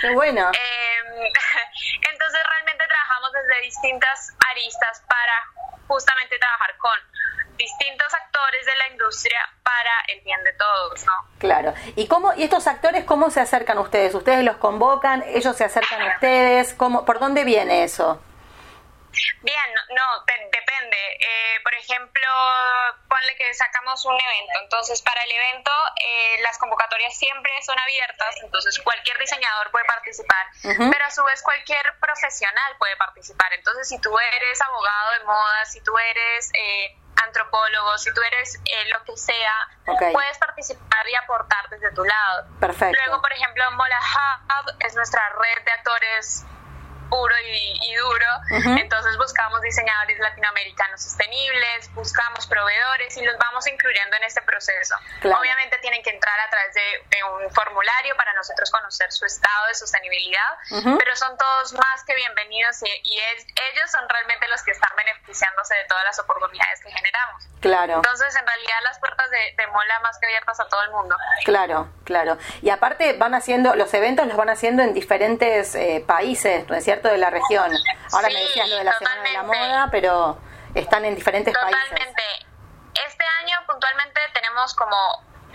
qué 0.00 0.10
bueno. 0.10 0.50
Em, 0.60 1.24
entonces 2.12 2.40
realmente 2.48 2.86
trabajamos 2.86 3.32
desde 3.32 3.60
distintas 3.62 4.32
aristas 4.50 5.02
para 5.08 5.44
justamente 5.88 6.38
trabajar 6.38 6.76
con 6.76 6.96
distintos 7.60 8.14
actores 8.14 8.64
de 8.64 8.74
la 8.76 8.88
industria 8.88 9.38
para 9.62 9.92
el 10.08 10.20
bien 10.22 10.42
de 10.44 10.52
todos, 10.54 11.04
¿no? 11.04 11.12
Claro. 11.38 11.74
¿Y 11.94 12.08
cómo 12.08 12.32
y 12.34 12.44
estos 12.44 12.66
actores 12.66 13.04
cómo 13.04 13.30
se 13.30 13.40
acercan 13.40 13.76
a 13.76 13.82
ustedes? 13.82 14.14
¿Ustedes 14.14 14.42
los 14.44 14.56
convocan? 14.56 15.22
¿Ellos 15.26 15.54
se 15.56 15.64
acercan 15.64 16.00
a 16.00 16.14
ustedes? 16.14 16.72
¿Cómo, 16.74 17.04
¿Por 17.04 17.18
dónde 17.18 17.44
viene 17.44 17.84
eso? 17.84 18.22
Bien, 19.42 19.70
no, 19.90 20.24
depende. 20.26 20.96
Eh, 21.20 21.60
por 21.62 21.74
ejemplo, 21.74 22.28
ponle 23.08 23.36
que 23.36 23.52
sacamos 23.52 24.04
un 24.06 24.14
evento. 24.14 24.52
Entonces, 24.62 25.02
para 25.02 25.22
el 25.24 25.30
evento, 25.30 25.70
eh, 25.96 26.40
las 26.42 26.56
convocatorias 26.58 27.16
siempre 27.18 27.50
son 27.62 27.78
abiertas. 27.78 28.36
Entonces, 28.42 28.78
cualquier 28.80 29.18
diseñador 29.18 29.70
puede 29.70 29.84
participar. 29.84 30.46
Pero 30.62 31.04
a 31.04 31.10
su 31.10 31.22
vez, 31.24 31.42
cualquier 31.42 31.98
profesional 32.00 32.76
puede 32.78 32.96
participar. 32.96 33.52
Entonces, 33.52 33.88
si 33.88 34.00
tú 34.00 34.16
eres 34.18 34.60
abogado 34.62 35.12
de 35.18 35.24
moda, 35.24 35.64
si 35.66 35.80
tú 35.82 35.96
eres 35.98 36.50
eh, 36.54 36.96
antropólogo, 37.26 37.98
si 37.98 38.12
tú 38.12 38.20
eres 38.22 38.56
eh, 38.64 38.88
lo 38.90 39.04
que 39.04 39.16
sea, 39.16 39.68
puedes 39.84 40.38
participar 40.38 41.08
y 41.08 41.14
aportar 41.14 41.68
desde 41.70 41.92
tu 41.92 42.04
lado. 42.04 42.46
Perfecto. 42.58 42.96
Luego, 43.04 43.20
por 43.20 43.32
ejemplo, 43.32 43.64
Mola 43.72 44.00
Hub 44.00 44.76
es 44.80 44.94
nuestra 44.94 45.22
red 45.30 45.64
de 45.64 45.72
actores 45.72 46.44
puro 47.10 47.34
y, 47.44 47.94
duro. 47.96 48.26
Entonces 48.78 49.16
buscamos 49.18 49.60
diseñadores 49.60 50.18
latinoamericanos 50.18 51.02
sostenibles, 51.02 51.92
buscamos 51.92 52.46
proveedores 52.46 53.16
y 53.16 53.24
los 53.24 53.36
vamos 53.36 53.66
incluyendo 53.66 54.16
en 54.16 54.24
este 54.24 54.40
proceso. 54.42 54.94
Obviamente 55.24 55.76
tienen 55.82 56.02
que 56.02 56.10
entrar 56.10 56.38
a 56.40 56.48
través 56.48 56.74
de, 56.74 56.80
un 57.20 57.52
formulario 57.52 58.16
para 58.16 58.32
nosotros 58.34 58.70
conocer 58.70 59.12
su 59.12 59.26
estado 59.26 59.66
de 59.68 59.74
sostenibilidad, 59.74 60.50
pero 60.70 61.16
son 61.16 61.36
todos 61.36 61.72
más 61.74 62.04
que 62.06 62.14
bienvenidos 62.14 62.82
y, 62.82 63.20
ellos 63.70 63.90
son 63.90 64.08
realmente 64.08 64.48
los 64.48 64.62
que 64.62 64.70
están 64.70 64.90
beneficiándose 64.96 65.74
de 65.74 65.84
todas 65.84 66.04
las 66.04 66.18
oportunidades 66.18 66.80
que 66.82 66.90
generamos. 66.90 67.44
Claro. 67.60 67.96
Entonces, 67.96 68.34
en 68.36 68.46
realidad 68.46 68.76
las 68.84 68.98
puertas 68.98 69.26
de, 69.30 69.66
Mola 69.70 70.00
más 70.00 70.18
que 70.18 70.26
abiertas 70.26 70.58
a 70.58 70.68
todo 70.68 70.82
el 70.82 70.90
mundo. 70.90 71.16
Claro, 71.44 71.88
claro. 72.04 72.38
Y 72.62 72.70
aparte 72.70 73.12
van 73.12 73.34
haciendo, 73.34 73.76
los 73.76 73.92
eventos 73.94 74.26
los 74.26 74.36
van 74.36 74.48
haciendo 74.50 74.82
en 74.82 74.94
diferentes 74.94 75.74
eh, 75.74 76.02
países, 76.06 76.68
¿no 76.68 76.74
es 76.74 76.84
cierto? 76.84 76.99
De 77.08 77.18
la 77.18 77.30
región. 77.30 77.72
Ahora 78.12 78.28
me 78.28 78.40
decías 78.40 78.68
lo 78.68 78.76
de 78.76 78.84
la 78.84 78.98
Semana 78.98 79.22
de 79.22 79.32
la 79.32 79.42
Moda, 79.42 79.88
pero 79.90 80.38
están 80.74 81.04
en 81.04 81.14
diferentes 81.14 81.56
países. 81.56 81.88
Totalmente. 81.88 82.22
Este 83.06 83.24
año 83.42 83.56
puntualmente 83.66 84.20
tenemos 84.34 84.74
como 84.74 84.96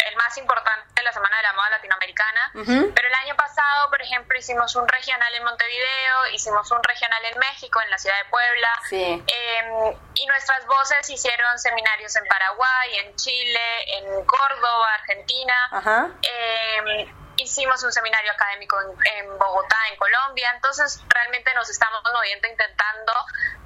el 0.05 0.15
más 0.17 0.37
importante 0.37 1.03
la 1.05 1.13
Semana 1.13 1.37
de 1.37 1.43
la 1.43 1.53
Moda 1.53 1.69
Latinoamericana, 1.69 2.51
pero 2.53 3.07
el 3.07 3.13
año 3.23 3.35
pasado, 3.35 3.89
por 3.89 4.01
ejemplo, 4.01 4.37
hicimos 4.37 4.75
un 4.75 4.87
regional 4.87 5.33
en 5.35 5.43
Montevideo, 5.43 6.27
hicimos 6.33 6.69
un 6.71 6.83
regional 6.83 7.23
en 7.25 7.39
México, 7.39 7.79
en 7.81 7.91
la 7.91 7.97
ciudad 7.97 8.17
de 8.17 8.25
Puebla, 8.25 8.79
em, 8.91 9.97
y 10.15 10.25
nuestras 10.25 10.65
voces 10.65 11.09
hicieron 11.09 11.57
seminarios 11.59 12.15
en 12.15 12.25
Paraguay, 12.25 12.97
en 13.05 13.15
Chile, 13.15 13.97
en 13.99 14.25
Córdoba, 14.25 14.87
Argentina. 14.95 16.15
Eh, 16.21 17.07
hicimos 17.37 17.83
un 17.83 17.91
seminario 17.91 18.31
académico 18.31 18.77
en, 18.81 19.37
Bogotá, 19.37 19.77
en 19.91 19.97
Colombia, 19.97 20.51
entonces 20.55 21.03
realmente 21.09 21.53
nos 21.53 21.69
estamos 21.69 22.01
moviendo 22.13 22.47
intentando 22.47 23.13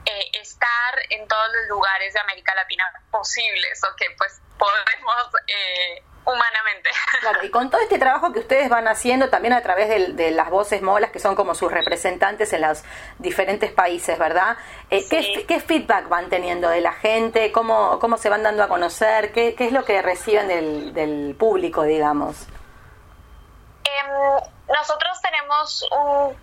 eh, 0.06 0.30
estar 0.34 1.00
en 1.10 1.28
todos 1.28 1.48
los 1.54 1.68
lugares 1.70 2.14
de 2.14 2.20
América 2.20 2.56
Latina 2.56 2.86
posibles 3.12 3.82
o 3.84 3.96
que 3.96 4.06
pues 4.18 4.42
podemos 4.58 5.34
eh, 5.48 6.04
humanamente. 6.26 6.90
Claro, 7.22 7.44
y 7.44 7.50
con 7.50 7.70
todo 7.70 7.82
este 7.82 8.00
trabajo 8.00 8.32
que 8.32 8.40
ustedes 8.40 8.70
van 8.70 8.88
haciendo 8.88 9.30
también 9.30 9.54
a 9.54 9.62
través 9.62 10.16
de, 10.16 10.32
las 10.32 10.50
voces 10.50 10.82
molas, 10.82 11.12
que 11.12 11.20
son 11.20 11.36
como 11.36 11.54
sus 11.54 11.70
representantes 11.70 12.54
en 12.54 12.62
los 12.62 12.84
diferentes 13.18 13.72
países, 13.74 14.18
¿verdad? 14.18 14.56
Eh, 14.90 15.06
¿qué, 15.10 15.60
feedback 15.60 16.08
van 16.08 16.30
teniendo 16.30 16.70
de 16.70 16.80
la 16.80 16.94
gente? 16.94 17.52
¿Cómo, 17.52 18.00
cómo 18.00 18.18
se 18.18 18.30
van 18.30 18.44
dando 18.44 18.64
a 18.64 18.70
conocer? 18.70 19.34
¿Qué, 19.34 19.54
qué 19.54 19.66
es 19.66 19.74
lo 19.74 19.84
que 19.84 20.02
reciben 20.02 20.48
del, 20.48 20.94
del 20.94 21.36
público, 21.38 21.84
digamos? 21.84 22.48
Em, 24.10 24.74
nosotros 24.74 25.22
tenemos 25.22 25.84
un, 25.92 26.38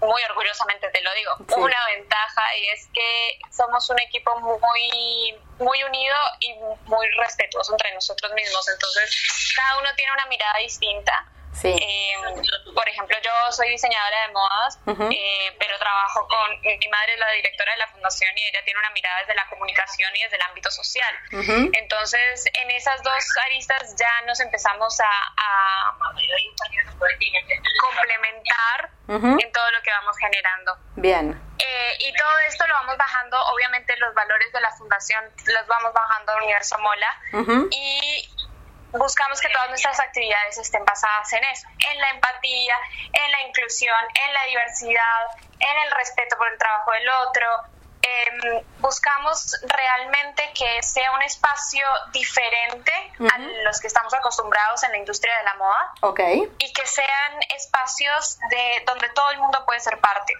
muy 0.00 0.22
orgullosamente 0.30 0.88
te 0.90 1.00
lo 1.00 1.10
digo, 1.14 1.32
una 1.56 1.86
ventaja 1.96 2.56
y 2.56 2.68
es 2.68 2.88
que 2.92 3.38
somos 3.50 3.88
un 3.90 3.98
equipo 4.00 4.34
muy, 4.40 5.38
muy 5.58 5.82
unido 5.84 6.16
y 6.40 6.54
muy 6.88 7.06
respetuoso 7.18 7.72
entre 7.72 7.94
nosotros 7.94 8.32
mismos. 8.34 8.68
Entonces, 8.68 9.54
cada 9.56 9.80
uno 9.80 9.88
tiene 9.96 10.12
una 10.12 10.26
mirada 10.26 10.58
distinta 10.58 11.26
Sí. 11.52 11.68
Eh, 11.68 12.14
por 12.74 12.88
ejemplo, 12.88 13.16
yo 13.22 13.52
soy 13.52 13.68
diseñadora 13.70 14.26
de 14.26 14.32
modas, 14.32 14.78
eh, 14.86 15.54
pero 15.58 15.78
trabajo 15.78 16.26
con 16.26 16.60
mi 16.62 16.88
madre, 16.88 17.14
es 17.14 17.20
la 17.20 17.30
directora 17.32 17.72
de 17.72 17.78
la 17.78 17.88
fundación, 17.88 18.30
y 18.36 18.44
ella 18.44 18.60
tiene 18.64 18.80
una 18.80 18.90
mirada 18.90 19.20
desde 19.20 19.34
la 19.34 19.46
comunicación 19.48 20.10
y 20.16 20.22
desde 20.22 20.36
el 20.36 20.42
ámbito 20.42 20.70
social. 20.70 21.14
Entonces, 21.72 22.44
en 22.54 22.70
esas 22.70 23.02
dos 23.02 23.14
aristas 23.46 23.94
ya 23.98 24.26
nos 24.26 24.40
empezamos 24.40 24.98
a, 25.00 25.06
complementar 27.80 28.90
en 29.08 29.52
todo 29.52 29.70
lo 29.72 29.82
que 29.82 29.90
vamos 29.90 30.16
generando. 30.18 30.76
Bien. 30.96 31.40
Eh, 31.58 31.96
y 32.00 32.12
todo 32.14 32.38
esto 32.48 32.66
lo 32.66 32.74
vamos 32.74 32.96
bajando, 32.96 33.36
obviamente 33.52 33.96
los 33.98 34.14
valores 34.14 34.52
de 34.52 34.60
la 34.60 34.70
fundación 34.72 35.24
los 35.46 35.66
vamos 35.66 35.92
bajando 35.92 36.32
a 36.32 36.36
Universo 36.36 36.78
Mola. 36.78 37.20
Y 37.70 38.28
buscamos 38.92 39.40
que 39.40 39.48
todas 39.48 39.68
nuestras 39.68 39.98
actividades 40.00 40.58
estén 40.58 40.84
basadas 40.84 41.32
en 41.32 41.44
eso, 41.44 41.66
en 41.90 41.98
la 41.98 42.10
empatía, 42.10 42.76
en 43.12 43.30
la 43.32 43.42
inclusión, 43.48 43.96
en 44.26 44.34
la 44.34 44.44
diversidad, 44.44 45.26
en 45.58 45.78
el 45.86 45.90
respeto 45.92 46.36
por 46.36 46.48
el 46.50 46.58
trabajo 46.58 46.92
del 46.92 47.08
otro. 47.26 47.46
Em, 48.04 48.64
buscamos 48.80 49.60
realmente 49.62 50.50
que 50.54 50.82
sea 50.82 51.12
un 51.12 51.22
espacio 51.22 51.86
diferente 52.12 52.92
a 53.32 53.38
los 53.38 53.80
que 53.80 53.86
estamos 53.86 54.12
acostumbrados 54.12 54.82
en 54.82 54.90
la 54.90 54.98
industria 54.98 55.38
de 55.38 55.44
la 55.44 55.54
moda 55.54 55.92
okay. 56.00 56.52
y 56.58 56.72
que 56.72 56.84
sean 56.84 57.40
espacios 57.54 58.40
de 58.50 58.82
donde 58.86 59.08
todo 59.10 59.30
el 59.30 59.38
mundo 59.38 59.64
puede 59.64 59.78
ser 59.78 60.00
parte. 60.00 60.34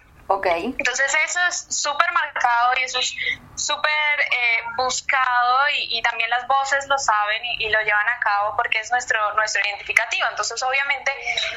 Entonces 0.79 1.15
eso 1.25 1.39
es 1.49 1.67
súper 1.71 2.11
marcado 2.13 2.73
y 2.79 2.83
eso 2.83 2.99
es 2.99 3.15
súper 3.55 4.21
eh, 4.21 4.63
buscado 4.77 5.69
y, 5.75 6.01
también 6.03 6.31
las 6.31 6.47
voces 6.47 6.87
lo 6.89 6.99
saben 6.99 7.43
y, 7.59 7.69
lo 7.69 7.81
llevan 7.81 8.09
a 8.09 8.19
cabo 8.21 8.57
porque 8.57 8.81
es 8.81 8.91
nuestro, 8.91 9.33
nuestro 9.35 9.61
identificativo. 9.67 10.27
Entonces 10.29 10.63
obviamente 10.63 11.13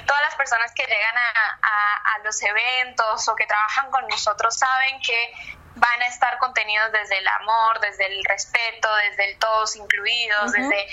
todas 0.06 0.22
las 0.24 0.36
personas 0.36 0.72
que 0.74 0.84
llegan 0.84 1.16
a, 1.18 2.20
los 2.24 2.42
eventos 2.42 3.28
o 3.28 3.36
que 3.36 3.46
trabajan 3.46 3.92
con 3.92 4.08
nosotros 4.08 4.58
saben 4.58 5.00
que 5.02 5.34
van 5.76 6.02
a 6.02 6.08
estar 6.08 6.40
contenidos 6.40 6.92
desde 6.92 7.20
el 7.20 7.28
amor, 7.28 7.80
desde 7.82 8.08
el 8.08 8.24
respeto, 8.26 8.90
desde 8.96 9.32
el 9.32 9.38
todos 9.38 9.76
incluidos, 9.76 10.52
desde, 10.54 10.88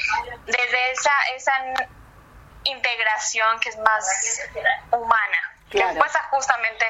desde 0.44 0.90
esa, 0.90 1.12
esa 1.34 1.54
integración 2.64 3.60
que 3.60 3.70
es 3.70 3.78
más 3.78 4.04
humana, 4.90 5.51
que 5.72 5.84
pues 5.98 6.12
justamente 6.30 6.86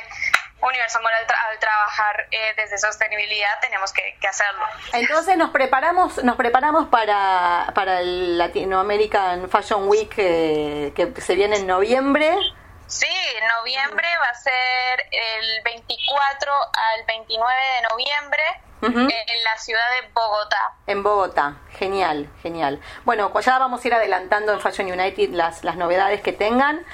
Universo 0.61 1.01
Moral 1.03 1.27
al, 1.51 1.59
trabajar 1.59 2.27
eh, 2.31 2.55
desde 2.57 2.79
sostenibilidad 2.79 3.61
tenemos 3.61 3.93
que, 3.93 4.17
hacerlo. 4.27 4.65
Entonces 4.93 5.37
nos 5.37 5.51
preparamos 5.51 6.23
nos 6.23 6.37
preparamos 6.37 6.89
para, 6.89 7.73
para 7.75 8.01
el 8.01 8.39
Latino 8.39 8.79
American 8.79 9.51
Fashion 9.51 9.89
Week 9.89 10.13
eh, 10.17 10.93
que 10.95 11.21
se 11.21 11.35
viene 11.35 11.57
en 11.57 11.67
noviembre. 11.67 12.37
Sí, 12.87 13.09
noviembre 13.57 14.07
va 14.21 14.29
a 14.29 14.35
ser 14.35 15.07
el 15.11 15.63
24 15.65 16.53
al 16.53 17.05
29 17.07 17.61
de 17.77 17.89
noviembre. 17.89 18.43
en 18.83 19.45
la 19.45 19.57
ciudad 19.59 19.91
de 20.01 20.09
Bogotá. 20.13 20.75
En 20.89 21.05
Bogotá, 21.05 21.55
genial, 21.79 22.29
genial. 22.43 22.81
Bueno, 23.05 23.33
pues 23.33 23.47
ya 23.47 23.57
vamos 23.59 23.85
a 23.85 23.87
ir 23.87 23.95
adelantando 23.95 24.53
en 24.53 24.61
Fashion 24.61 24.91
United 24.91 25.31
las, 25.31 25.63
las 25.63 25.77
novedades 25.77 26.21
que 26.21 26.33
tengan. 26.33 26.85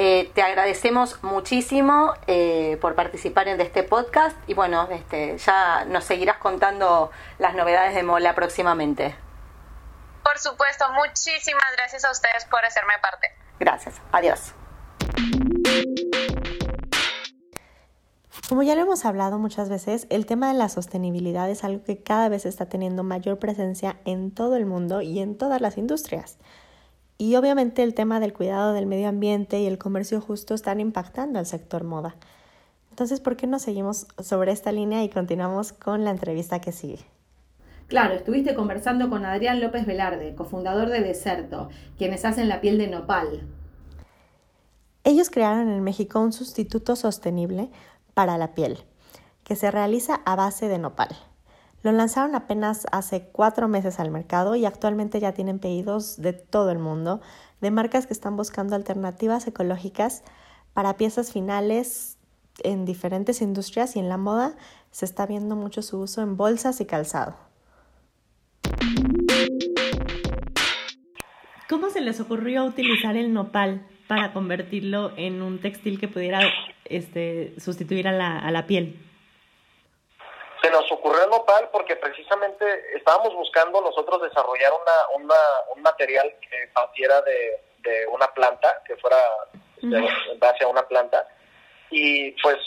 Eh, 0.00 0.30
te 0.32 0.42
agradecemos 0.42 1.20
muchísimo 1.24 2.14
eh, 2.28 2.78
por 2.80 2.94
participar 2.94 3.48
en 3.48 3.60
este 3.60 3.82
podcast 3.82 4.36
y 4.46 4.54
bueno, 4.54 4.86
este, 4.92 5.36
ya 5.38 5.84
nos 5.86 6.04
seguirás 6.04 6.38
contando 6.38 7.10
las 7.40 7.56
novedades 7.56 7.96
de 7.96 8.04
Mola 8.04 8.36
próximamente. 8.36 9.16
Por 10.22 10.38
supuesto, 10.38 10.84
muchísimas 10.92 11.66
gracias 11.76 12.04
a 12.04 12.12
ustedes 12.12 12.44
por 12.44 12.64
hacerme 12.64 12.92
parte. 13.02 13.26
Gracias, 13.58 14.00
adiós. 14.12 14.54
Como 18.48 18.62
ya 18.62 18.76
lo 18.76 18.82
hemos 18.82 19.04
hablado 19.04 19.40
muchas 19.40 19.68
veces, 19.68 20.06
el 20.10 20.26
tema 20.26 20.46
de 20.46 20.54
la 20.54 20.68
sostenibilidad 20.68 21.50
es 21.50 21.64
algo 21.64 21.82
que 21.82 22.04
cada 22.04 22.28
vez 22.28 22.46
está 22.46 22.68
teniendo 22.68 23.02
mayor 23.02 23.40
presencia 23.40 23.98
en 24.04 24.32
todo 24.32 24.54
el 24.54 24.64
mundo 24.64 25.00
y 25.02 25.18
en 25.18 25.36
todas 25.36 25.60
las 25.60 25.76
industrias. 25.76 26.38
Y 27.18 27.34
obviamente 27.34 27.82
el 27.82 27.94
tema 27.94 28.20
del 28.20 28.32
cuidado 28.32 28.72
del 28.72 28.86
medio 28.86 29.08
ambiente 29.08 29.58
y 29.58 29.66
el 29.66 29.76
comercio 29.76 30.20
justo 30.20 30.54
están 30.54 30.78
impactando 30.78 31.40
al 31.40 31.46
sector 31.46 31.82
moda. 31.82 32.14
Entonces, 32.90 33.20
¿por 33.20 33.36
qué 33.36 33.48
no 33.48 33.58
seguimos 33.58 34.06
sobre 34.22 34.52
esta 34.52 34.70
línea 34.70 35.02
y 35.02 35.08
continuamos 35.08 35.72
con 35.72 36.04
la 36.04 36.10
entrevista 36.10 36.60
que 36.60 36.70
sigue? 36.70 37.00
Claro, 37.88 38.14
estuviste 38.14 38.54
conversando 38.54 39.10
con 39.10 39.24
Adrián 39.24 39.60
López 39.60 39.84
Velarde, 39.84 40.34
cofundador 40.36 40.90
de 40.90 41.00
Deserto, 41.00 41.70
quienes 41.96 42.24
hacen 42.24 42.48
la 42.48 42.60
piel 42.60 42.78
de 42.78 42.86
nopal. 42.86 43.48
Ellos 45.04 45.30
crearon 45.30 45.70
en 45.70 45.82
México 45.82 46.20
un 46.20 46.32
sustituto 46.32 46.96
sostenible 46.96 47.70
para 48.14 48.36
la 48.38 48.54
piel, 48.54 48.78
que 49.42 49.56
se 49.56 49.70
realiza 49.70 50.20
a 50.24 50.36
base 50.36 50.68
de 50.68 50.78
nopal. 50.78 51.16
Lo 51.82 51.92
lanzaron 51.92 52.34
apenas 52.34 52.86
hace 52.90 53.28
cuatro 53.30 53.68
meses 53.68 54.00
al 54.00 54.10
mercado 54.10 54.56
y 54.56 54.66
actualmente 54.66 55.20
ya 55.20 55.32
tienen 55.32 55.60
pedidos 55.60 56.20
de 56.20 56.32
todo 56.32 56.70
el 56.70 56.78
mundo, 56.78 57.20
de 57.60 57.70
marcas 57.70 58.06
que 58.06 58.12
están 58.12 58.36
buscando 58.36 58.74
alternativas 58.74 59.46
ecológicas 59.46 60.24
para 60.74 60.96
piezas 60.96 61.32
finales 61.32 62.18
en 62.64 62.84
diferentes 62.84 63.40
industrias 63.42 63.94
y 63.94 64.00
en 64.00 64.08
la 64.08 64.16
moda 64.16 64.56
se 64.90 65.04
está 65.04 65.26
viendo 65.26 65.54
mucho 65.54 65.82
su 65.82 66.00
uso 66.00 66.20
en 66.22 66.36
bolsas 66.36 66.80
y 66.80 66.86
calzado. 66.86 67.36
¿Cómo 71.68 71.90
se 71.90 72.00
les 72.00 72.18
ocurrió 72.18 72.64
utilizar 72.64 73.16
el 73.16 73.32
nopal 73.32 73.86
para 74.08 74.32
convertirlo 74.32 75.12
en 75.16 75.42
un 75.42 75.60
textil 75.60 76.00
que 76.00 76.08
pudiera 76.08 76.40
este, 76.86 77.54
sustituir 77.60 78.08
a 78.08 78.12
la, 78.12 78.38
a 78.38 78.50
la 78.50 78.66
piel? 78.66 78.96
Se 80.68 80.74
nos 80.74 80.92
ocurrió 80.92 81.24
el 81.24 81.30
nopal 81.30 81.70
porque 81.72 81.96
precisamente 81.96 82.94
estábamos 82.94 83.32
buscando 83.32 83.80
nosotros 83.80 84.20
desarrollar 84.20 84.70
una, 84.70 85.22
una 85.24 85.40
un 85.74 85.80
material 85.80 86.30
que 86.42 86.68
partiera 86.74 87.22
de, 87.22 87.62
de 87.78 88.06
una 88.08 88.26
planta, 88.34 88.82
que 88.86 88.94
fuera 88.98 89.16
en 89.80 90.38
base 90.38 90.64
a 90.64 90.68
una 90.68 90.86
planta, 90.86 91.26
y 91.88 92.32
pues 92.42 92.58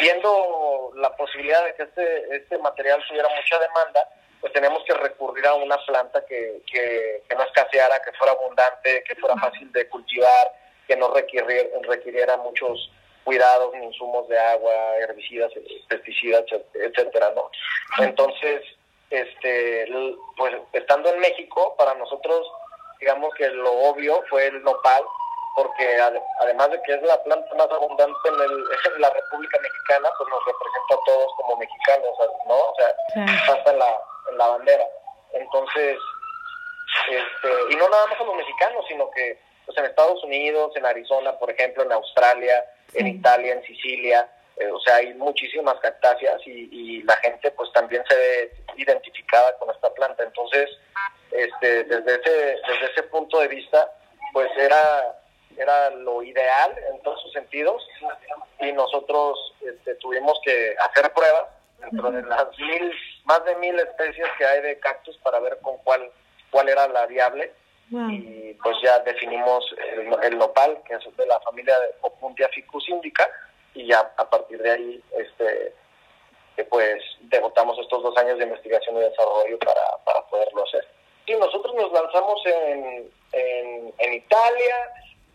viendo 0.00 0.92
la 0.94 1.14
posibilidad 1.14 1.62
de 1.66 1.74
que 1.74 1.82
este, 1.82 2.36
este 2.36 2.56
material 2.56 3.04
tuviera 3.06 3.28
mucha 3.28 3.58
demanda, 3.58 4.08
pues 4.40 4.54
tenemos 4.54 4.82
que 4.84 4.94
recurrir 4.94 5.46
a 5.46 5.56
una 5.56 5.76
planta 5.84 6.24
que, 6.24 6.62
que, 6.66 7.22
que 7.28 7.36
no 7.36 7.42
escaseara, 7.42 8.00
que 8.00 8.16
fuera 8.16 8.32
abundante, 8.32 9.04
que 9.06 9.14
fuera 9.16 9.36
fácil 9.36 9.70
de 9.72 9.86
cultivar, 9.90 10.52
que 10.86 10.96
no 10.96 11.12
requiriera, 11.12 11.68
requiriera 11.82 12.38
muchos 12.38 12.90
cuidados 13.24 13.74
ni 13.74 13.86
insumos 13.86 14.28
de 14.28 14.38
agua, 14.38 14.72
herbicidas, 14.98 15.50
pesticidas, 15.88 16.44
etcétera, 16.74 17.32
¿no? 17.34 17.50
Entonces, 17.98 18.62
este, 19.10 19.86
pues 20.36 20.54
estando 20.72 21.12
en 21.12 21.20
México, 21.20 21.74
para 21.78 21.94
nosotros, 21.94 22.46
digamos 23.00 23.34
que 23.34 23.48
lo 23.48 23.72
obvio 23.72 24.22
fue 24.28 24.46
el 24.46 24.62
nopal, 24.62 25.02
porque 25.56 26.00
además 26.40 26.70
de 26.70 26.82
que 26.82 26.94
es 26.94 27.02
la 27.02 27.22
planta 27.22 27.54
más 27.54 27.70
abundante 27.70 28.28
en, 28.28 28.34
el, 28.34 28.64
en 28.94 29.00
la 29.00 29.10
República 29.10 29.58
Mexicana, 29.60 30.08
pues 30.18 30.28
nos 30.28 30.44
representa 30.44 30.94
a 30.94 31.04
todos 31.06 31.32
como 31.36 31.56
mexicanos, 31.56 32.10
¿no? 32.46 32.54
O 32.54 32.74
sea, 32.76 33.26
pasa 33.46 33.72
en 33.72 33.78
la, 33.78 33.98
en 34.30 34.38
la 34.38 34.48
bandera. 34.48 34.84
Entonces, 35.32 35.98
este, 37.08 37.72
y 37.72 37.76
no 37.76 37.88
nada 37.88 38.06
más 38.06 38.20
a 38.20 38.24
los 38.24 38.36
mexicanos, 38.36 38.84
sino 38.88 39.10
que 39.10 39.38
pues 39.66 39.78
en 39.78 39.86
Estados 39.86 40.22
Unidos, 40.24 40.72
en 40.76 40.86
Arizona, 40.86 41.38
por 41.38 41.50
ejemplo, 41.50 41.82
en 41.84 41.92
Australia, 41.92 42.64
en 42.94 43.06
Italia, 43.06 43.54
en 43.54 43.62
Sicilia, 43.64 44.28
eh, 44.56 44.70
o 44.70 44.78
sea, 44.80 44.96
hay 44.96 45.14
muchísimas 45.14 45.74
cactáceas 45.80 46.40
y, 46.46 46.68
y, 46.70 47.02
la 47.02 47.16
gente 47.16 47.50
pues 47.52 47.72
también 47.72 48.04
se 48.08 48.16
ve 48.16 48.52
identificada 48.76 49.56
con 49.58 49.68
esta 49.70 49.92
planta. 49.94 50.22
Entonces, 50.22 50.70
este, 51.32 51.84
desde 51.84 52.14
ese, 52.14 52.30
desde 52.30 52.92
ese 52.92 53.02
punto 53.04 53.40
de 53.40 53.48
vista, 53.48 53.90
pues 54.32 54.48
era, 54.56 55.18
era 55.56 55.90
lo 55.90 56.22
ideal 56.22 56.72
en 56.92 57.02
todos 57.02 57.20
sus 57.22 57.32
sentidos 57.32 57.84
y 58.60 58.72
nosotros 58.72 59.54
este, 59.60 59.96
tuvimos 59.96 60.40
que 60.44 60.76
hacer 60.78 61.12
pruebas 61.12 61.46
dentro 61.80 62.12
de 62.12 62.22
las 62.22 62.56
mil, 62.58 62.92
más 63.24 63.44
de 63.44 63.56
mil 63.56 63.78
especies 63.78 64.28
que 64.38 64.46
hay 64.46 64.62
de 64.62 64.78
cactus 64.78 65.18
para 65.18 65.40
ver 65.40 65.58
con 65.62 65.78
cuál, 65.78 66.10
cuál 66.50 66.68
era 66.68 66.86
la 66.86 67.06
viable 67.06 67.52
y 68.10 68.54
pues 68.62 68.76
ya 68.82 68.98
definimos 69.00 69.64
el, 70.22 70.38
nopal, 70.38 70.82
que 70.86 70.94
es 70.94 71.16
de 71.16 71.26
la 71.26 71.38
familia 71.40 71.78
de 71.78 71.94
Opuntia 72.00 72.48
ficus 72.48 72.88
indica, 72.88 73.28
y 73.74 73.86
ya 73.86 74.00
a 74.16 74.28
partir 74.28 74.60
de 74.60 74.70
ahí 74.70 75.02
este 75.16 75.74
pues 76.70 77.02
debutamos 77.22 77.76
estos 77.80 78.02
dos 78.02 78.16
años 78.16 78.38
de 78.38 78.44
investigación 78.44 78.96
y 78.96 79.00
desarrollo 79.00 79.58
para, 79.58 79.96
para 80.04 80.22
poderlo 80.26 80.64
hacer. 80.64 80.86
Y 81.26 81.34
nosotros 81.34 81.74
nos 81.74 81.92
lanzamos 81.92 82.40
en, 82.46 83.10
en, 83.98 84.12
Italia, 84.12 84.76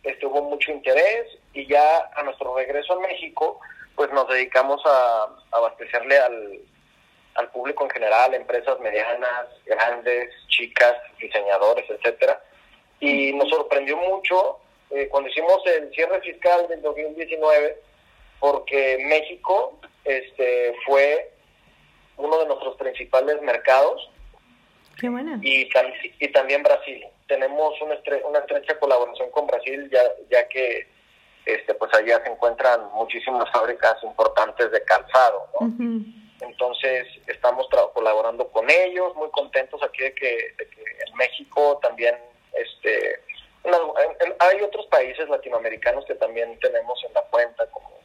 estuvo 0.03 0.41
mucho 0.43 0.71
interés 0.71 1.27
y 1.53 1.67
ya 1.67 2.09
a 2.15 2.23
nuestro 2.23 2.55
regreso 2.55 2.93
a 2.93 2.99
México, 2.99 3.59
pues 3.95 4.11
nos 4.13 4.29
dedicamos 4.29 4.81
a, 4.85 5.27
abastecerle 5.51 6.17
al, 6.17 6.59
al 7.35 7.51
público 7.51 7.83
en 7.83 7.89
general, 7.89 8.33
empresas 8.33 8.79
medianas, 8.79 9.47
grandes, 9.65 10.31
chicas, 10.47 10.95
diseñadores, 11.19 11.89
etcétera. 11.89 12.41
Y 12.99 13.33
nos 13.33 13.49
sorprendió 13.49 13.97
mucho 13.97 14.59
eh, 14.91 15.07
cuando 15.09 15.29
hicimos 15.29 15.65
el 15.65 15.91
cierre 15.93 16.21
fiscal 16.21 16.67
del 16.67 16.81
2019, 16.81 17.77
porque 18.39 19.03
México 19.07 19.79
este, 20.03 20.75
fue 20.85 21.31
uno 22.17 22.39
de 22.39 22.45
nuestros 22.47 22.75
principales 22.77 23.41
mercados. 23.41 24.09
Qué 24.99 25.09
buena. 25.09 25.39
Y, 25.41 25.69
y 26.19 26.27
también 26.29 26.63
Brasil. 26.63 27.05
Tenemos 27.27 27.79
una, 27.81 27.97
una 28.27 28.39
estrecha 28.39 28.77
colaboración 28.79 29.29
con 29.31 29.47
Brasil, 29.47 29.89
ya, 29.91 30.01
ya 30.29 30.47
que 30.47 30.87
este, 31.45 31.73
pues 31.73 31.93
allá 31.93 32.21
se 32.23 32.31
encuentran 32.31 32.91
muchísimas 32.93 33.49
fábricas 33.51 33.95
importantes 34.03 34.71
de 34.71 34.83
calzado. 34.83 35.47
¿no? 35.59 35.73
Entonces 36.41 37.07
estamos 37.27 37.67
colaborando 37.93 38.47
con 38.49 38.69
ellos, 38.69 39.15
muy 39.15 39.29
contentos 39.31 39.81
aquí 39.83 40.03
de 40.03 40.13
que, 40.13 40.55
en 40.57 41.15
México 41.17 41.79
también, 41.81 42.15
este, 42.53 43.19
hay 44.39 44.61
otros 44.61 44.85
países 44.87 45.27
latinoamericanos 45.29 46.05
que 46.05 46.15
también 46.15 46.57
tenemos 46.59 47.03
en 47.05 47.13
la 47.13 47.21
cuenta, 47.23 47.65
como 47.67 47.99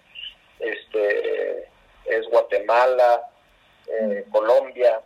este 0.59 1.69
es 2.07 2.27
Guatemala, 2.31 3.29
eh, 3.87 4.25
Colombia, 4.31 5.01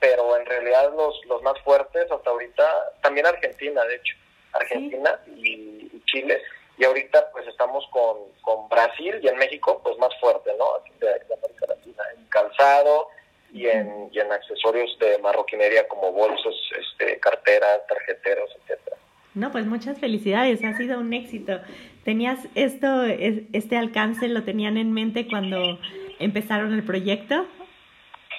pero 0.00 0.36
en 0.36 0.46
realidad 0.46 0.92
los, 0.94 1.24
los 1.26 1.42
más 1.42 1.58
fuertes 1.62 2.10
hasta 2.10 2.30
ahorita, 2.30 2.92
también 3.02 3.26
Argentina, 3.26 3.84
de 3.84 3.96
hecho, 3.96 4.16
Argentina 4.52 5.20
y, 5.26 6.02
Chile, 6.06 6.42
y 6.76 6.84
ahorita 6.84 7.30
pues 7.30 7.46
estamos 7.46 7.86
con, 7.90 8.18
con 8.42 8.68
Brasil 8.68 9.20
y 9.22 9.28
en 9.28 9.36
México 9.36 9.80
pues 9.82 9.96
más 9.98 10.14
fuerte, 10.20 10.50
¿no? 10.58 10.66
de 10.98 11.08
América 11.08 11.66
Latina, 11.68 12.02
en 12.16 12.24
calzado 12.26 13.08
y 13.52 13.66
en, 13.66 14.08
y 14.12 14.18
en 14.18 14.32
accesorios 14.32 14.96
de 14.98 15.18
marroquinería 15.18 15.86
como 15.88 16.12
bolsos, 16.12 16.54
este, 16.78 17.18
carteras, 17.20 17.86
tarjeteros, 17.86 18.50
etcétera. 18.62 18.96
No, 19.34 19.50
pues 19.50 19.64
muchas 19.66 19.98
felicidades, 19.98 20.62
ha 20.64 20.76
sido 20.76 20.98
un 20.98 21.12
éxito. 21.12 21.60
¿Tenías 22.04 22.38
esto, 22.54 23.04
este 23.04 23.76
alcance, 23.76 24.28
lo 24.28 24.44
tenían 24.44 24.76
en 24.76 24.92
mente 24.92 25.26
cuando 25.26 25.78
empezaron 26.18 26.74
el 26.74 26.84
proyecto? 26.84 27.46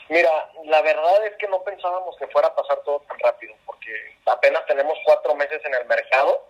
Mira, 0.10 0.30
la 0.65 0.82
verdad 0.82 1.26
es 1.26 1.34
que 1.38 1.47
no 1.47 1.63
pensábamos 1.63 2.15
que 2.17 2.28
fuera 2.28 2.49
a 2.49 2.56
pasar 2.56 2.78
todo 2.86 2.99
tan 3.08 3.17
rápido, 3.19 3.56
porque 3.65 3.91
apenas 4.26 4.65
tenemos 4.67 4.97
cuatro 5.06 5.34
meses 5.36 5.62
en 5.65 5.73
el 5.73 5.86
mercado 5.88 6.45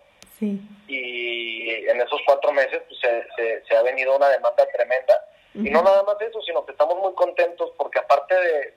y 0.87 1.87
en 1.87 2.01
esos 2.01 2.19
cuatro 2.25 2.51
meses 2.51 2.81
pues, 2.87 2.99
se, 2.99 3.63
se, 3.65 3.77
ha 3.77 3.81
venido 3.83 4.15
una 4.15 4.29
demanda 4.29 4.65
tremenda. 4.73 5.13
Y 5.55 5.69
no 5.69 5.83
nada 5.83 6.03
más 6.03 6.19
eso, 6.21 6.41
sino 6.41 6.65
que 6.65 6.71
estamos 6.71 6.97
muy 6.97 7.13
contentos 7.13 7.71
porque 7.77 7.99
aparte 7.99 8.33
de, 8.33 8.73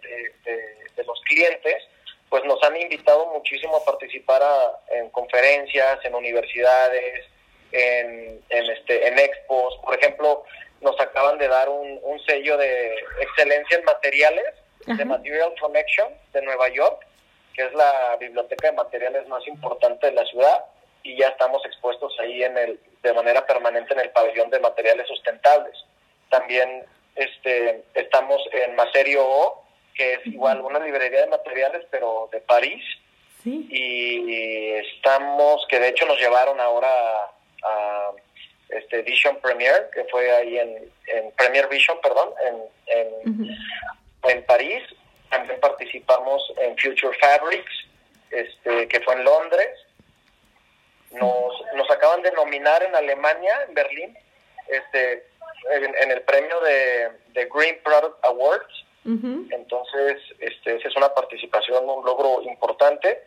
de, 0.94 1.04
los 1.04 1.20
clientes, 1.22 1.76
pues 2.28 2.44
nos 2.44 2.62
han 2.62 2.76
invitado 2.76 3.26
muchísimo 3.26 3.76
a 3.76 3.84
participar 3.84 4.42
en 4.90 5.08
conferencias, 5.10 6.04
en 6.04 6.14
universidades, 6.14 7.24
en, 7.72 8.42
en, 8.50 8.70
este, 8.70 9.08
en 9.08 9.18
expos. 9.18 9.78
Por 9.82 9.96
ejemplo, 9.98 10.44
nos 10.80 10.98
acaban 11.00 11.38
de 11.38 11.48
dar 11.48 11.68
un, 11.68 11.98
un 12.02 12.20
sello 12.26 12.56
de 12.58 12.94
excelencia 13.20 13.78
en 13.78 13.84
materiales 13.84 14.54
de 14.86 15.04
Material 15.04 15.52
Connection 15.60 16.08
de 16.32 16.42
Nueva 16.42 16.68
York, 16.68 17.06
que 17.54 17.64
es 17.64 17.72
la 17.74 18.16
biblioteca 18.20 18.68
de 18.68 18.76
materiales 18.76 19.26
más 19.28 19.46
importante 19.48 20.06
de 20.06 20.12
la 20.12 20.24
ciudad 20.26 20.64
y 21.02 21.16
ya 21.16 21.28
estamos 21.28 21.64
expuestos 21.64 22.14
ahí 22.20 22.42
en 22.42 22.56
el 22.58 22.80
de 23.02 23.12
manera 23.12 23.46
permanente 23.46 23.94
en 23.94 24.00
el 24.00 24.10
pabellón 24.10 24.50
de 24.50 24.60
materiales 24.60 25.06
sustentables. 25.06 25.85
También 26.28 26.84
este 27.14 27.84
estamos 27.94 28.42
en 28.52 28.74
Maserio 28.74 29.26
O, 29.26 29.64
que 29.94 30.14
es 30.14 30.26
igual 30.26 30.60
una 30.60 30.78
librería 30.78 31.22
de 31.22 31.28
materiales 31.28 31.86
pero 31.90 32.28
de 32.32 32.40
París. 32.40 32.84
Y 33.44 34.72
estamos 34.72 35.64
que 35.68 35.78
de 35.78 35.90
hecho 35.90 36.04
nos 36.04 36.18
llevaron 36.18 36.60
ahora 36.60 36.88
a, 37.62 38.10
este 38.68 39.02
Vision 39.02 39.36
Premier, 39.36 39.88
que 39.94 40.02
fue 40.10 40.34
ahí 40.34 40.58
en, 40.58 40.90
en 41.06 41.30
Premier 41.36 41.68
Vision, 41.68 41.96
perdón, 42.02 42.30
en, 42.44 42.98
en, 42.98 43.56
en 44.28 44.44
París. 44.46 44.82
También 45.30 45.60
participamos 45.60 46.52
en 46.58 46.76
Future 46.76 47.16
Fabrics, 47.18 47.72
este, 48.32 48.88
que 48.88 49.00
fue 49.02 49.14
en 49.14 49.22
Londres 49.22 49.86
nos, 51.12 51.54
nos 51.74 51.90
acaban 51.90 52.22
de 52.22 52.32
nominar 52.32 52.82
en 52.82 52.94
Alemania, 52.94 53.52
en 53.68 53.74
Berlín, 53.74 54.18
este, 54.68 55.26
en, 55.70 56.10
el 56.10 56.22
premio 56.22 56.60
de, 56.60 57.48
Green 57.52 57.80
Product 57.82 58.24
Awards. 58.24 58.84
Entonces, 59.04 60.20
este, 60.40 60.76
esa 60.76 60.88
es 60.88 60.96
una 60.96 61.14
participación, 61.14 61.88
un 61.88 62.04
logro 62.04 62.42
importante. 62.42 63.22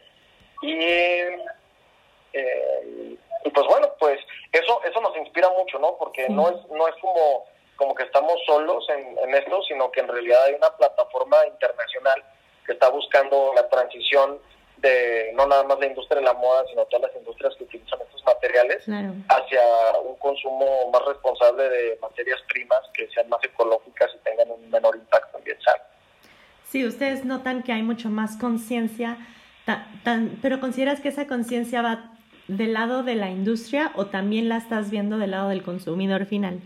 Y, 0.62 0.74
eh, 2.34 3.16
y 3.46 3.50
pues 3.50 3.66
bueno, 3.68 3.88
pues 3.98 4.20
eso 4.52 4.82
eso 4.84 5.00
nos 5.00 5.16
inspira 5.16 5.50
mucho, 5.58 5.80
¿no? 5.80 5.96
Porque 5.98 6.28
no 6.28 6.50
es 6.50 6.58
no 6.70 6.86
es 6.86 6.96
como 6.96 7.46
como 7.78 7.96
que 7.96 8.04
estamos 8.04 8.36
solos 8.46 8.86
en, 8.90 9.18
en 9.20 9.36
esto, 9.36 9.64
sino 9.64 9.90
que 9.90 10.02
en 10.02 10.10
realidad 10.10 10.44
hay 10.44 10.56
una 10.56 10.76
plataforma 10.76 11.38
internacional 11.48 12.22
que 12.66 12.74
está 12.74 12.90
buscando 12.90 13.54
la 13.56 13.70
transición 13.70 14.40
de 14.82 15.32
no 15.36 15.46
nada 15.48 15.64
más 15.64 15.80
la 15.80 15.88
industria 15.88 16.20
de 16.20 16.26
la 16.26 16.34
moda, 16.34 16.66
sino 16.70 16.86
todas 16.86 17.10
las 17.10 17.16
industrias 17.16 17.56
que 17.58 17.64
utilizan 17.64 18.00
estos 18.02 18.24
materiales 18.24 18.84
hacia 19.30 19.62
un 20.06 20.16
consumo 20.18 20.90
más 20.92 21.06
responsable 21.06 21.70
de 21.70 22.00
materias 22.02 22.40
primas 22.48 22.80
que 22.94 23.08
sean 23.10 23.28
más 23.30 23.44
ecológicas 23.44 24.10
y 24.16 24.24
tengan 24.24 24.52
un 24.52 24.70
menor 24.70 24.96
impacto 24.96 25.38
ambiental. 25.38 25.76
Sí, 26.64 26.86
ustedes 26.86 27.26
notan 27.26 27.64
que 27.64 27.74
hay 27.74 27.82
mucho 27.82 28.10
más 28.10 28.38
conciencia, 28.38 29.18
pero 30.42 30.60
¿consideras 30.60 31.02
que 31.02 31.10
esa 31.10 31.28
conciencia 31.28 31.82
va 31.82 32.12
del 32.48 32.74
lado 32.74 33.04
de 33.04 33.16
la 33.16 33.30
industria 33.30 33.92
o 33.96 34.08
también 34.08 34.50
la 34.50 34.58
estás 34.58 34.90
viendo 34.90 35.18
del 35.18 35.32
lado 35.32 35.50
del 35.50 35.64
consumidor 35.64 36.26
final? 36.26 36.62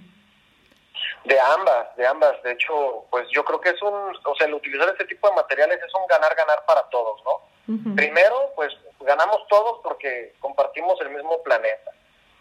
De 1.25 1.39
ambas, 1.39 1.95
de 1.95 2.05
ambas. 2.05 2.41
De 2.43 2.51
hecho, 2.51 3.05
pues 3.09 3.27
yo 3.31 3.45
creo 3.45 3.61
que 3.61 3.69
es 3.69 3.81
un, 3.81 3.93
o 3.93 4.35
sea, 4.35 4.47
el 4.47 4.53
utilizar 4.53 4.89
este 4.89 5.05
tipo 5.05 5.29
de 5.29 5.35
materiales 5.35 5.79
es 5.81 5.93
un 5.95 6.05
ganar-ganar 6.07 6.65
para 6.65 6.83
todos, 6.89 7.21
¿no? 7.23 7.42
Primero, 7.65 8.51
pues 8.55 8.73
ganamos 8.99 9.47
todos 9.47 9.79
porque 9.83 10.33
compartimos 10.39 10.99
el 11.01 11.11
mismo 11.11 11.41
planeta. 11.43 11.91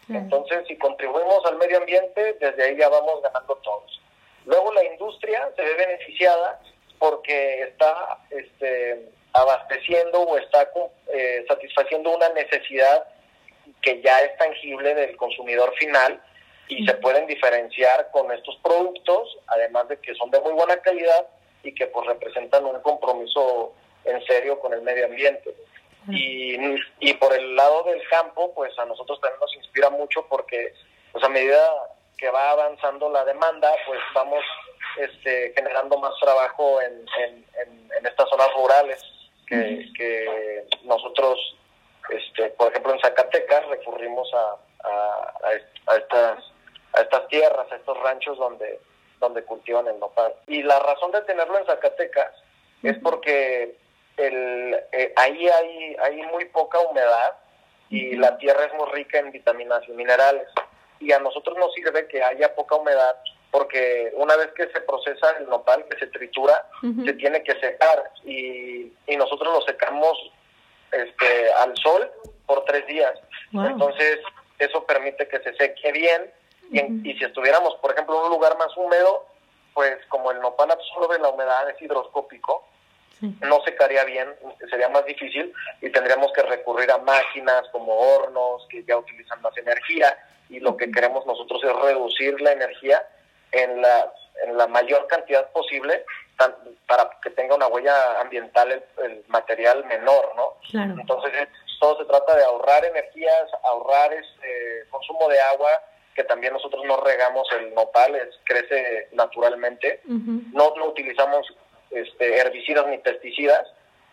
Entonces, 0.09 0.65
si 0.67 0.77
contribuimos 0.77 1.45
al 1.45 1.57
medio 1.57 1.77
ambiente, 1.77 2.33
desde 2.33 2.63
ahí 2.63 2.77
ya 2.77 2.89
vamos 2.89 3.21
ganando 3.21 3.55
todos. 3.55 4.01
Luego 4.45 4.73
la 4.73 4.83
industria 4.83 5.49
se 5.55 5.61
ve 5.61 5.75
beneficiada 5.75 6.59
porque 6.99 7.63
está 7.63 8.19
este, 8.29 9.09
abasteciendo 9.31 10.21
o 10.21 10.37
está 10.37 10.69
eh, 11.13 11.45
satisfaciendo 11.47 12.15
una 12.15 12.29
necesidad 12.29 13.07
que 13.81 14.01
ya 14.01 14.19
es 14.19 14.37
tangible 14.37 14.93
del 14.93 15.15
consumidor 15.15 15.73
final 15.75 16.21
y 16.67 16.85
se 16.85 16.93
pueden 16.95 17.27
diferenciar 17.27 18.09
con 18.11 18.31
estos 18.31 18.57
productos, 18.63 19.37
además 19.47 19.87
de 19.87 19.97
que 19.99 20.15
son 20.15 20.31
de 20.31 20.39
muy 20.41 20.53
buena 20.53 20.77
calidad 20.77 21.27
y 21.63 21.73
que 21.73 21.87
pues 21.87 22.07
representan 22.07 22.65
un 22.65 22.79
compromiso 22.81 23.73
en 24.05 24.23
serio 24.25 24.59
con 24.59 24.73
el 24.73 24.81
medio 24.81 25.05
ambiente. 25.05 25.55
Y, 26.09 26.57
y 26.99 27.13
por 27.13 27.33
el 27.33 27.55
lado 27.55 27.83
del 27.83 28.05
campo, 28.09 28.53
pues 28.53 28.77
a 28.77 28.85
nosotros 28.85 29.21
también 29.21 29.39
nos 29.39 29.55
inspira 29.55 29.89
mucho 29.89 30.25
porque 30.27 30.73
pues 31.13 31.23
a 31.23 31.29
medida 31.29 31.61
que 32.17 32.29
va 32.29 32.51
avanzando 32.51 33.09
la 33.09 33.23
demanda, 33.23 33.71
pues 33.85 33.99
vamos 34.13 34.43
este, 34.97 35.53
generando 35.55 35.97
más 35.99 36.13
trabajo 36.19 36.81
en, 36.81 37.05
en, 37.19 38.05
estas 38.05 38.29
zonas 38.29 38.49
rurales 38.55 39.01
que, 39.47 39.87
que 39.97 40.67
nosotros, 40.83 41.39
este, 42.09 42.49
por 42.49 42.69
ejemplo 42.69 42.93
en 42.93 42.99
Zacatecas, 42.99 43.65
recurrimos 43.67 44.29
a, 44.33 44.57
a, 45.87 45.95
estas, 45.95 46.39
a 46.93 47.01
estas 47.01 47.27
tierras, 47.29 47.71
a 47.71 47.75
estos 47.75 47.97
ranchos 48.01 48.37
donde, 48.37 48.79
donde 49.19 49.43
cultivan 49.43 49.87
el 49.87 49.99
nopal. 49.99 50.33
Y 50.47 50.63
la 50.63 50.79
razón 50.79 51.11
de 51.11 51.21
tenerlo 51.21 51.57
en 51.57 51.65
Zacatecas 51.65 52.33
es 52.83 52.97
porque 52.99 53.77
el, 54.17 54.75
eh, 54.91 55.13
ahí 55.15 55.47
hay, 55.47 55.95
hay 56.01 56.21
muy 56.23 56.45
poca 56.45 56.79
humedad 56.79 57.37
y 57.89 58.15
la 58.15 58.37
tierra 58.37 58.65
es 58.65 58.73
muy 58.73 58.89
rica 58.91 59.19
en 59.19 59.31
vitaminas 59.31 59.81
y 59.87 59.91
minerales. 59.91 60.47
Y 60.99 61.11
a 61.11 61.19
nosotros 61.19 61.57
nos 61.57 61.73
sirve 61.73 62.07
que 62.07 62.23
haya 62.23 62.55
poca 62.55 62.75
humedad 62.75 63.15
porque 63.53 64.11
una 64.15 64.35
vez 64.35 64.47
que 64.53 64.67
se 64.69 64.81
procesa 64.81 65.29
el 65.37 65.47
nopal, 65.47 65.85
que 65.85 65.99
se 65.99 66.07
tritura, 66.07 66.67
se 67.05 67.13
tiene 67.13 67.43
que 67.43 67.53
secar. 67.59 68.11
Y, 68.25 68.91
y 69.05 69.15
nosotros 69.15 69.53
lo 69.53 69.61
secamos 69.61 70.17
este, 70.91 71.53
al 71.59 71.77
sol 71.77 72.09
por 72.47 72.65
tres 72.65 72.87
días. 72.87 73.13
Entonces, 73.51 74.21
eso 74.57 74.83
permite 74.85 75.27
que 75.27 75.39
se 75.41 75.53
seque 75.53 75.91
bien. 75.91 76.33
Y, 76.71 77.11
y, 77.11 77.15
si 77.15 77.25
estuviéramos, 77.25 77.75
por 77.75 77.91
ejemplo, 77.91 78.15
en 78.15 78.23
un 78.23 78.29
lugar 78.31 78.57
más 78.57 78.75
húmedo, 78.75 79.27
pues 79.75 80.03
como 80.07 80.31
el 80.31 80.39
nopal 80.39 80.71
absorbe 80.71 81.19
la 81.19 81.29
humedad, 81.29 81.69
es 81.69 81.79
hidroscópico, 81.79 82.65
no 83.41 83.61
secaría 83.63 84.03
bien, 84.03 84.27
sería 84.69 84.89
más 84.89 85.05
difícil 85.05 85.53
y 85.81 85.89
tendríamos 85.89 86.31
que 86.33 86.43
recurrir 86.43 86.91
a 86.91 86.97
máquinas 86.97 87.63
como 87.71 87.93
hornos 87.93 88.67
que 88.69 88.83
ya 88.83 88.97
utilizan 88.97 89.41
más 89.41 89.55
energía 89.57 90.17
y 90.49 90.59
lo 90.59 90.75
que 90.75 90.91
queremos 90.91 91.25
nosotros 91.25 91.63
es 91.63 91.73
reducir 91.83 92.39
la 92.41 92.51
energía 92.51 93.01
en 93.51 93.81
la, 93.81 94.11
en 94.43 94.57
la 94.57 94.67
mayor 94.67 95.07
cantidad 95.07 95.49
posible 95.51 96.03
para 96.87 97.09
que 97.21 97.29
tenga 97.29 97.55
una 97.55 97.67
huella 97.67 98.19
ambiental 98.19 98.83
el, 99.03 99.23
material 99.27 99.85
menor, 99.85 100.33
¿no? 100.35 100.57
Entonces 100.73 101.47
todo 101.79 101.97
se 101.99 102.05
trata 102.05 102.35
de 102.35 102.43
ahorrar 102.43 102.83
energías, 102.85 103.47
ahorrar 103.63 104.13
este 104.13 104.87
consumo 104.89 105.29
de 105.29 105.39
agua, 105.39 105.69
que 106.15 106.23
también 106.23 106.53
nosotros 106.53 106.83
no 106.85 106.97
regamos 106.97 107.47
el 107.59 107.73
nopal, 107.73 108.15
es, 108.15 108.29
crece 108.43 109.09
naturalmente. 109.13 110.01
No 110.05 110.73
lo 110.75 110.89
utilizamos 110.89 111.47
este, 111.95 112.37
herbicidas 112.37 112.87
ni 112.87 112.97
pesticidas, 112.97 113.65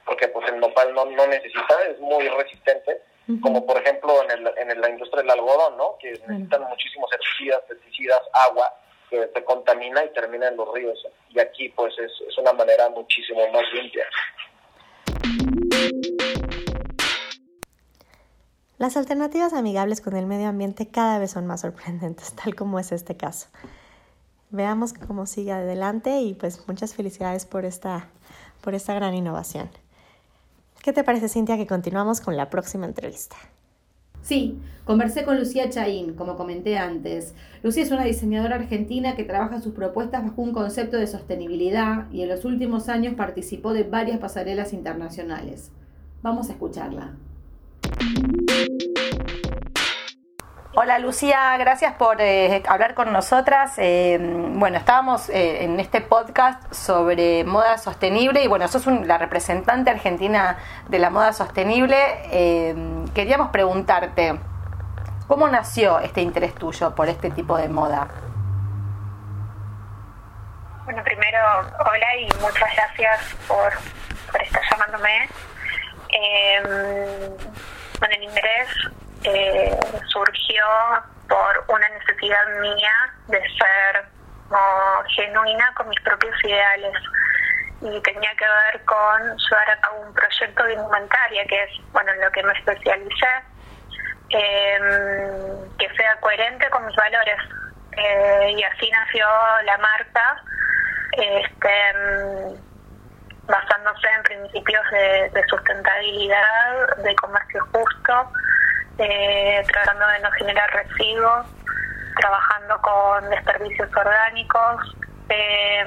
porque 0.05 0.29
pues 0.29 0.49
el 0.51 0.61
nopal 0.61 0.95
no, 0.95 1.05
no 1.05 1.27
necesita, 1.27 1.75
es 1.89 1.99
muy 2.01 2.29
resistente, 2.29 3.03
como 3.43 3.65
por 3.65 3.81
ejemplo 3.81 4.25
en, 4.25 4.31
el, 4.31 4.53
en 4.57 4.81
la 4.81 4.91
industria 4.91 5.23
del 5.23 5.31
algodón, 5.31 5.77
¿no? 5.77 5.97
que 6.01 6.11
necesitan 6.11 6.63
muchísimos 6.65 7.11
herbicidas, 7.13 7.61
pesticidas, 7.69 8.21
agua, 8.33 8.75
que 9.09 9.31
se 9.33 9.45
contamina 9.45 10.05
y 10.05 10.09
termina 10.11 10.49
en 10.49 10.57
los 10.57 10.73
ríos. 10.75 10.99
Y 11.29 11.39
aquí 11.39 11.69
pues 11.69 11.97
es, 11.99 12.11
es 12.29 12.39
una 12.39 12.53
manera 12.53 12.89
muchísimo 12.89 13.47
más 13.53 13.63
limpia. 13.73 14.05
Las 18.79 18.97
alternativas 18.97 19.53
amigables 19.53 20.01
con 20.01 20.17
el 20.17 20.27
medio 20.27 20.49
ambiente 20.49 20.89
cada 20.91 21.19
vez 21.19 21.33
son 21.33 21.47
más 21.47 21.61
sorprendentes, 21.61 22.35
tal 22.43 22.55
como 22.55 22.79
es 22.79 22.91
este 22.91 23.17
caso 23.17 23.49
veamos 24.51 24.93
cómo 24.93 25.27
sigue 25.27 25.53
adelante 25.53 26.21
y 26.21 26.35
pues 26.35 26.67
muchas 26.67 26.95
felicidades 26.95 27.47
por 27.47 27.65
esta, 27.65 28.09
por 28.61 28.75
esta 28.75 28.95
gran 28.95 29.15
innovación. 29.15 29.69
¿Qué 30.83 30.93
te 30.93 31.05
parece, 31.05 31.29
Cintia, 31.29 31.57
que 31.57 31.67
continuamos 31.67 32.21
con 32.21 32.37
la 32.37 32.49
próxima 32.49 32.87
entrevista? 32.87 33.37
Sí, 34.23 34.59
conversé 34.85 35.25
con 35.25 35.39
Lucía 35.39 35.71
Chaín, 35.71 36.15
como 36.15 36.37
comenté 36.37 36.79
antes. 36.79 37.35
Lucía 37.63 37.83
es 37.83 37.91
una 37.91 38.05
diseñadora 38.05 38.57
argentina 38.57 39.17
que 39.17 39.25
trabaja 39.25 39.61
sus 39.61 39.73
propuestas 39.73 40.25
bajo 40.25 40.43
un 40.43 40.53
concepto 40.53 40.97
de 40.97 41.07
sostenibilidad 41.07 42.11
y 42.11 42.23
en 42.23 42.29
los 42.29 42.45
últimos 42.45 42.89
años 42.89 43.15
participó 43.15 43.73
de 43.73 43.85
varias 43.85 44.19
pasarelas 44.19 44.73
internacionales. 44.73 45.71
Vamos 46.23 46.49
a 46.49 46.53
escucharla. 46.53 47.15
Hola 50.83 50.99
Lucía, 50.99 51.59
gracias 51.59 51.93
por 51.93 52.23
eh, 52.23 52.63
hablar 52.67 52.95
con 52.95 53.13
nosotras. 53.13 53.75
Eh, 53.77 54.17
bueno, 54.19 54.79
estábamos 54.79 55.29
eh, 55.29 55.65
en 55.65 55.79
este 55.79 56.01
podcast 56.01 56.73
sobre 56.73 57.45
moda 57.45 57.77
sostenible 57.77 58.43
y 58.43 58.49
bueno, 58.49 58.67
sos 58.67 58.87
la 58.87 59.19
representante 59.19 59.91
argentina 59.91 60.57
de 60.89 60.99
la 60.99 61.11
moda 61.11 61.35
sostenible. 61.35 61.99
queríamos 63.15 63.51
preguntarte, 63.51 64.41
¿cómo 65.29 65.49
nació 65.49 65.99
este 65.99 66.23
interés 66.23 66.55
tuyo 66.55 66.95
por 66.95 67.11
este 67.11 67.31
tipo 67.31 67.59
de 67.59 67.69
moda? 67.69 68.09
Bueno, 70.87 71.05
primero, 71.05 71.41
hola 71.79 72.17
y 72.17 72.25
muchas 72.41 72.75
gracias 72.75 73.21
por, 73.47 73.71
por 74.33 74.41
estar 74.41 74.63
llamándome. 74.71 75.29
bueno, 77.99 78.15
el 78.15 78.23
interés 78.23 78.69
eh, 79.25 79.79
surgió 80.09 80.65
por 81.29 81.65
una 81.69 81.89
necesidad 81.91 82.47
mía 82.61 82.93
de 83.29 83.41
ser 83.41 84.05
genuina 85.15 85.73
con 85.75 85.89
mis 85.89 86.01
propios 86.01 86.35
ideales. 86.45 86.95
Y 87.83 88.01
tenía 88.03 88.35
que 88.37 88.45
ver 88.45 88.85
con 88.85 89.37
llevar 89.37 89.71
a 89.71 89.81
cabo 89.81 90.01
un 90.01 90.15
proyecto 90.15 90.65
de 90.65 90.75
indumentaria 90.75 91.47
que 91.47 91.63
es 91.63 91.71
bueno 91.93 92.13
en 92.13 92.21
lo 92.21 92.31
que 92.31 92.43
me 92.43 92.53
especialicé 92.53 93.27
em, 94.31 95.79
que 95.79 95.89
sea 95.97 96.17
coherente 96.21 96.69
con 96.71 96.85
mis 96.87 96.97
valores. 96.97 97.39
Eh, 97.93 98.55
y 98.57 98.63
así 98.63 98.91
nació 98.91 99.27
la 99.65 99.79
marca 99.79 100.43
este 101.13 101.91
em, 101.91 102.57
basándose 103.47 104.09
en 104.09 104.23
principios 104.23 104.91
de 104.91 105.45
sustentabilidad 105.49 106.97
de 106.99 107.15
comercio 107.17 107.67
justo 107.73 108.33
eh, 109.01 109.65
tratando 109.73 110.07
de 110.07 110.21
no 110.21 110.31
generar 110.33 110.71
residuos, 110.71 111.47
trabajando 112.21 112.79
con 112.83 113.31
desperdicios 113.31 113.89
orgánicos, 113.97 114.97
eh, 115.31 115.87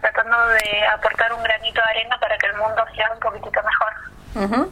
tratando 0.00 0.48
de 0.48 0.86
aportar 0.86 1.32
un 1.32 1.42
granito 1.42 1.80
de 1.80 1.90
arena 1.90 2.18
para 2.20 2.36
que 2.36 2.46
el 2.46 2.56
mundo 2.56 2.84
sea 2.94 3.10
un 3.12 3.20
poquitito 3.20 3.60
mejor. 3.62 4.68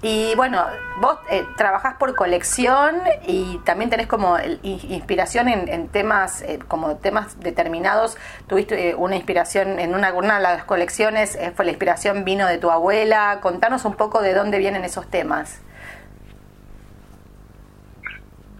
Y 0.00 0.36
bueno, 0.36 0.64
vos 1.00 1.18
eh, 1.28 1.44
trabajás 1.56 1.94
por 1.94 2.14
colección 2.14 3.02
y 3.26 3.58
también 3.64 3.90
tenés 3.90 4.06
como 4.06 4.36
inspiración 4.62 5.48
en, 5.48 5.88
temas, 5.88 6.42
eh, 6.42 6.60
como 6.68 6.98
temas 6.98 7.40
determinados. 7.40 8.16
Tuviste 8.46 8.90
eh, 8.90 8.94
una 8.94 9.16
inspiración 9.16 9.80
en 9.80 9.96
una, 9.96 10.12
una 10.12 10.36
de 10.36 10.42
las 10.42 10.64
colecciones, 10.64 11.36
fue 11.56 11.64
la 11.64 11.72
inspiración 11.72 12.24
vino 12.24 12.46
de 12.46 12.58
tu 12.58 12.70
abuela. 12.70 13.40
Contanos 13.40 13.84
un 13.84 13.96
poco 13.96 14.22
de 14.22 14.34
dónde 14.34 14.58
vienen 14.58 14.84
esos 14.84 15.10
temas. 15.10 15.60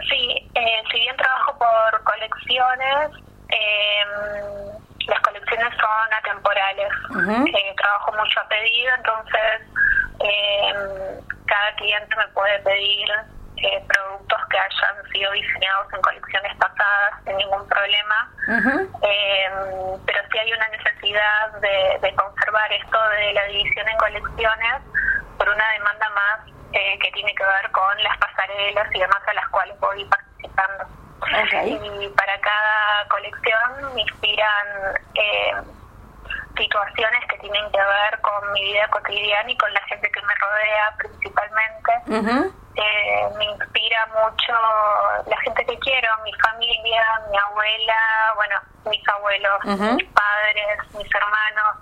Sí, 0.08 0.50
si 0.90 0.98
bien 0.98 1.16
trabajo 1.16 1.56
por 1.56 2.02
colecciones, 2.02 3.10
em, 3.50 4.87
las 5.08 5.20
colecciones 5.20 5.74
son 5.74 6.12
atemporales. 6.12 6.88
trabajo 7.76 8.12
mucho 8.12 8.40
a 8.40 8.48
pedido, 8.48 8.94
entonces 8.96 9.62
eh, 10.20 11.20
cada 11.46 11.74
cliente 11.76 12.16
me 12.16 12.28
puede 12.28 12.58
pedir 12.60 13.08
eh, 13.60 13.84
productos 13.88 14.38
que 14.50 14.58
hayan 14.58 15.12
sido 15.12 15.32
diseñados 15.32 15.92
en 15.92 16.00
colecciones 16.00 16.56
pasadas 16.58 17.14
sin 17.24 17.36
ningún 17.38 17.66
problema, 17.66 18.30
eh, 19.02 19.50
pero 20.06 20.20
sí 20.30 20.38
hay 20.38 20.52
una 20.52 20.68
necesidad 20.68 21.52
de, 21.60 22.14
conservar 22.14 22.72
esto 22.72 22.98
de 23.10 23.32
la 23.32 23.44
división 23.46 23.88
en 23.88 23.96
colecciones 23.96 24.82
por 25.38 25.48
una 25.48 25.70
demanda 25.72 26.08
más 26.10 26.40
eh, 26.72 26.98
que 27.00 27.10
tiene 27.10 27.34
que 27.34 27.44
ver 27.44 27.70
con 27.72 28.02
las 28.02 28.16
pasarelas 28.18 28.86
y 28.94 29.00
demás 29.00 29.20
a 29.26 29.34
las 29.34 29.48
cuales 29.48 29.80
voy 29.80 30.04
participando. 30.04 30.97
Y 31.66 32.08
para 32.10 32.40
cada 32.40 33.08
colección 33.08 33.94
me 33.94 34.02
inspiran 34.02 34.66
eh, 35.14 35.52
situaciones 36.56 37.24
que 37.28 37.38
tienen 37.38 37.70
que 37.70 37.78
ver 37.78 38.20
con 38.20 38.52
mi 38.52 38.62
vida 38.62 38.88
cotidiana 38.88 39.50
y 39.50 39.56
con 39.56 39.72
la 39.72 39.80
gente 39.82 40.10
que 40.10 40.22
me 40.22 40.34
rodea 40.34 40.94
principalmente. 40.98 41.92
Eh, 42.76 43.28
me 43.36 43.44
inspira 43.44 44.06
mucho 44.06 44.54
la 45.26 45.36
gente 45.38 45.66
que 45.66 45.78
quiero, 45.80 46.08
mi 46.24 46.32
familia, 46.34 47.02
mi 47.30 47.36
abuela, 47.36 48.32
bueno, 48.36 48.56
mis 48.86 49.08
abuelos, 49.08 49.64
mis 49.64 50.08
padres, 50.10 50.94
mis 50.96 51.14
hermanos, 51.14 51.76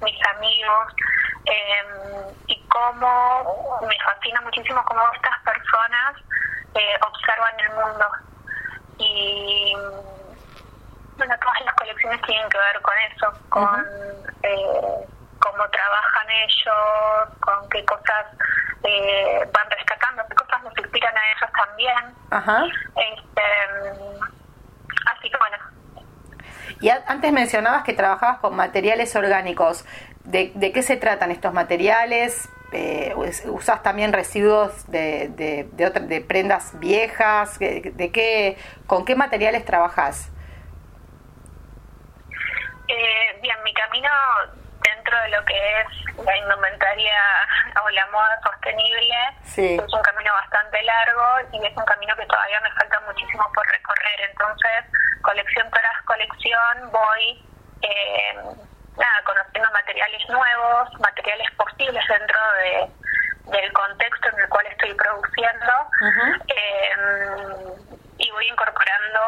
mis 0.00 0.26
amigos. 0.26 0.94
Em, 1.44 2.34
y 2.46 2.62
cómo 2.68 3.80
me 3.86 3.96
fascina 4.04 4.40
muchísimo 4.42 4.84
cómo 4.84 5.02
estas 5.14 5.38
personas 5.42 6.16
eh, 6.74 6.98
observan 7.06 7.60
el 7.60 7.70
mundo. 7.70 8.06
Y 9.00 9.74
bueno, 11.16 11.34
todas 11.40 11.60
las 11.64 11.74
colecciones 11.74 12.22
tienen 12.22 12.48
que 12.50 12.58
ver 12.58 12.82
con 12.82 12.94
eso, 13.10 13.32
con 13.48 13.86
eh, 14.42 15.06
cómo 15.38 15.68
trabajan 15.70 16.30
ellos, 16.30 17.38
con 17.40 17.68
qué 17.70 17.84
cosas 17.86 18.26
eh, 18.84 19.48
van 19.52 19.70
rescatando, 19.70 20.22
qué 20.28 20.34
cosas 20.34 20.62
nos 20.64 20.78
inspiran 20.78 21.14
a 21.16 21.20
ellos 21.32 21.50
también. 21.66 22.14
Ajá. 22.30 22.64
Este, 22.96 23.42
así 25.06 25.30
que 25.30 25.36
bueno. 25.38 25.56
Y 26.80 26.90
antes 26.90 27.32
mencionabas 27.32 27.84
que 27.84 27.94
trabajabas 27.94 28.38
con 28.40 28.54
materiales 28.54 29.14
orgánicos. 29.16 29.84
¿De, 30.24 30.52
de 30.54 30.72
qué 30.72 30.82
se 30.82 30.96
tratan 30.96 31.30
estos 31.30 31.52
materiales? 31.54 32.48
Eh, 32.72 33.14
¿Usas 33.46 33.82
también 33.82 34.12
residuos 34.12 34.88
de, 34.90 35.28
de, 35.30 35.68
de, 35.72 35.90
de 35.90 36.20
prendas 36.20 36.78
viejas? 36.78 37.58
¿De, 37.58 38.10
qué, 38.12 38.56
¿Con 38.86 39.04
qué 39.04 39.16
materiales 39.16 39.64
trabajas? 39.64 40.30
Eh, 42.86 43.38
bien, 43.42 43.56
mi 43.64 43.74
camino 43.74 44.08
dentro 44.82 45.20
de 45.22 45.28
lo 45.30 45.44
que 45.44 45.80
es 45.80 46.24
la 46.24 46.36
indumentaria 46.36 47.14
o 47.84 47.88
la 47.90 48.06
moda 48.08 48.40
sostenible 48.42 49.14
es 49.56 49.92
un 49.92 50.02
camino 50.02 50.32
bastante 50.32 50.82
largo 50.82 51.48
y 51.52 51.66
es 51.66 51.76
un 51.76 51.84
camino 51.84 52.14
que 52.16 52.26
todavía 52.26 52.60
me 52.60 52.70
falta 52.72 53.00
muchísimo 53.00 53.44
por 53.54 53.66
recorrer. 53.66 54.30
Entonces, 54.30 54.84
colección 55.22 55.68
tras 55.70 56.02
colección 56.04 56.90
voy 56.92 57.44
eh, 57.82 58.36
nada, 59.00 59.22
conociendo 59.24 59.70
materiales 59.72 60.28
nuevos, 60.28 61.00
materiales 61.00 61.50
posibles 61.56 62.04
dentro 62.06 62.38
de, 62.62 63.58
del 63.58 63.72
contexto 63.72 64.28
en 64.28 64.40
el 64.40 64.48
cual 64.48 64.66
estoy 64.66 64.94
produciendo 64.94 65.72
eh, 66.46 66.92
y 68.18 68.30
voy 68.30 68.46
incorporando 68.48 69.20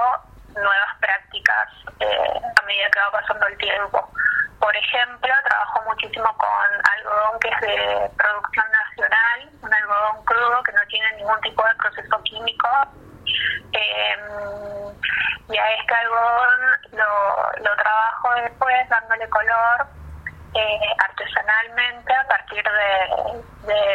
nuevas 0.55 0.93
prácticas 1.01 1.69
eh, 2.01 2.41
a 2.57 2.63
medida 2.63 2.91
que 2.91 3.01
va 3.01 3.11
pasando 3.13 3.47
el 3.47 3.57
tiempo. 3.59 4.09
Por 4.61 4.77
ejemplo, 4.77 5.33
trabajo 5.45 5.83
muchísimo 5.89 6.29
con 6.37 6.71
algodón 6.95 7.41
que 7.41 7.49
es 7.49 7.61
de 7.63 8.11
producción 8.17 8.67
nacional, 8.71 9.51
un 9.63 9.75
algodón 9.75 10.25
crudo 10.25 10.63
que 10.63 10.73
no 10.73 10.87
tiene 10.89 11.17
ningún 11.17 11.41
tipo 11.41 11.65
de 11.67 11.75
proceso 11.77 12.23
químico. 12.23 12.69
Eh, 13.73 14.17
y 15.49 15.57
a 15.57 15.71
este 15.75 15.95
algodón 15.95 16.61
lo, 16.93 17.63
lo 17.63 17.77
trabajo 17.77 18.35
después 18.43 18.89
dándole 18.89 19.29
color 19.29 19.87
eh, 20.55 20.81
artesanalmente 21.05 22.15
a 22.15 22.29
partir 22.29 22.63
de, 22.63 23.73
de 23.73 23.95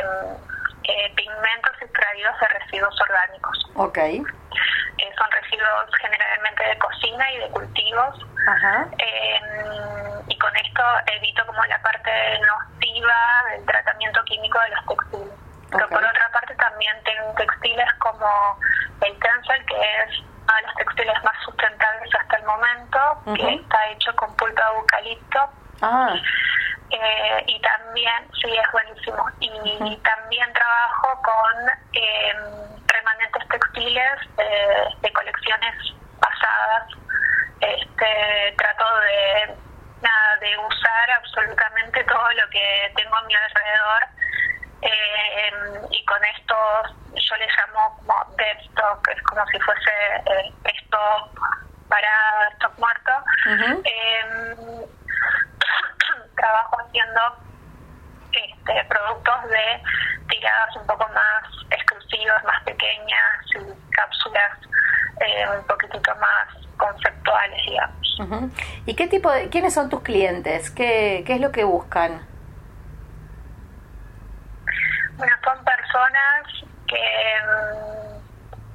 eh, 0.83 1.13
pigmentos 1.15 1.81
extraídos 1.81 2.39
de 2.39 2.47
residuos 2.59 3.01
orgánicos. 3.01 3.71
Ok. 3.75 3.97
Eh, 3.97 5.13
son 5.17 5.31
residuos 5.31 5.89
generalmente 6.01 6.63
de 6.63 6.77
cocina 6.79 7.31
y 7.31 7.37
de 7.37 7.49
cultivos. 7.49 8.25
Ajá. 8.47 8.87
Eh, 8.97 9.41
y 10.27 10.37
con 10.37 10.55
esto 10.55 10.83
evito 11.13 11.45
como 11.45 11.63
la 11.65 11.81
parte 11.81 12.11
nociva 12.39 13.15
del 13.51 13.65
tratamiento 13.65 14.23
químico 14.25 14.59
de 14.59 14.69
los 14.69 14.85
textiles. 14.87 15.36
Pero 15.71 15.89
por 15.89 16.03
otra 16.03 16.29
parte 16.31 16.55
también 16.55 16.95
tengo 17.03 17.33
textiles 17.33 17.93
como 17.99 18.59
el 19.01 19.19
Tencel, 19.19 19.65
que 19.65 19.75
es 19.75 20.19
uno 20.19 20.55
de 20.55 20.61
los 20.63 20.75
textiles 20.75 21.23
más 21.23 21.35
sustentables 21.43 22.15
hasta 22.15 22.37
el 22.37 22.43
momento, 22.43 22.99
que 23.35 23.55
está 23.55 23.89
hecho 23.89 24.15
con 24.15 24.33
pulpa 24.35 24.63
de 24.69 24.77
eucalipto. 24.77 25.39
Ah. 25.81 26.15
Eh, 26.89 27.43
y 27.47 27.61
también, 27.61 28.27
sí, 28.41 28.49
es 28.49 28.71
buenísimo. 28.71 29.25
Y 29.39 29.97
también 29.97 30.53
trabajo 30.53 31.21
con 31.21 31.69
eh, 31.93 32.33
remanentes 32.87 33.47
textiles 33.49 34.19
de 35.01 35.13
colecciones 35.13 35.75
pasadas. 36.19 36.87
Este, 37.59 38.55
trato 38.57 38.85
de, 38.99 39.55
nada, 40.01 40.37
de 40.39 40.57
usar 40.57 41.11
absolutamente 41.11 42.03
todo 42.03 42.31
lo 42.31 42.49
que 42.49 42.93
tengo 42.95 43.15
a 43.15 43.21
mi 43.23 43.35
alrededor. 43.35 44.07
Eh, 44.81 45.51
y 45.91 46.05
con 46.05 46.23
esto 46.25 46.55
yo 47.15 47.35
le 47.37 47.47
llamo 47.47 47.97
como 47.97 48.35
dead 48.37 48.57
stock, 48.69 49.07
es 49.09 49.21
como 49.23 49.45
si 49.47 49.59
fuese 49.59 49.91
eh, 50.25 50.53
stock 50.83 51.29
para 51.89 52.49
stock 52.53 52.77
muerto. 52.77 53.11
Eh, 53.83 54.85
trabajo 56.35 56.77
haciendo 56.81 57.21
este, 58.31 58.85
productos 58.85 59.49
de 59.49 59.81
tiradas 60.29 60.75
un 60.75 60.85
poco 60.85 61.07
más 61.09 61.43
exclusivas, 61.71 62.43
más 62.43 62.63
pequeñas, 62.63 63.45
y 63.55 63.91
cápsulas 63.91 64.57
eh, 65.21 65.45
un 65.57 65.65
poquitito 65.65 66.15
más 66.15 66.47
conceptuales, 66.77 67.59
digamos. 67.65 68.51
¿Y 68.85 68.95
qué 68.95 69.07
tipo 69.07 69.31
de, 69.31 69.49
quiénes 69.49 69.73
son 69.73 69.89
tus 69.89 70.01
clientes? 70.01 70.69
¿Qué, 70.71 71.23
qué 71.25 71.35
es 71.35 71.41
lo 71.41 71.51
que 71.51 71.63
buscan? 71.63 72.25
Bueno, 75.17 75.35
son 75.43 75.63
personas 75.63 76.45
que 76.87 77.35
mm, 77.43 78.17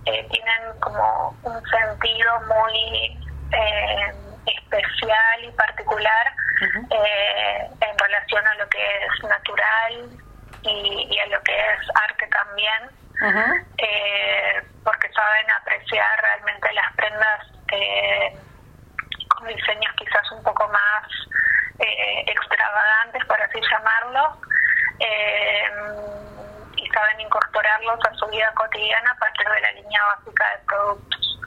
eh, 0.07 0.27
tienen 0.31 0.81
como 0.81 1.37
un 1.43 1.63
sentido 1.69 2.41
muy 2.49 3.19
eh, 3.53 4.13
especial 4.47 5.45
y 5.45 5.51
particular 5.53 6.33
eh, 6.63 7.69
en 7.81 7.99
relación 7.99 8.47
a 8.47 8.55
lo 8.55 8.69
que 8.69 8.79
es 8.79 9.25
natural 9.25 10.11
y, 10.63 11.19
a 11.19 11.27
lo 11.27 11.43
que 11.43 11.53
es 11.53 11.81
arte 11.95 12.27
también, 12.29 12.91
eh, 13.79 14.63
porque 14.85 15.13
saben 15.13 15.51
apreciar 15.51 16.21
realmente 16.21 16.73
las 16.73 16.93
prendas 16.95 17.47
eh, 17.73 18.37
con 19.29 19.49
diseños 19.49 19.93
quizás 19.99 20.31
un 20.33 20.43
poco 20.45 20.69
más 20.69 21.03
extravagantes, 21.79 23.25
por 23.25 23.43
así 23.43 23.61
llamarlo, 23.69 24.39
y 26.83 26.89
saben 26.91 27.21
incorporarlos 27.21 27.99
a 28.05 28.15
su 28.15 28.27
vida 28.27 28.51
cotidiana 28.55 29.11
a 29.11 29.19
partir 29.19 29.47
de 29.49 29.61
la 29.61 29.73
línea 29.73 30.01
básica 30.17 30.45
de 30.51 30.67
productos. 30.67 31.39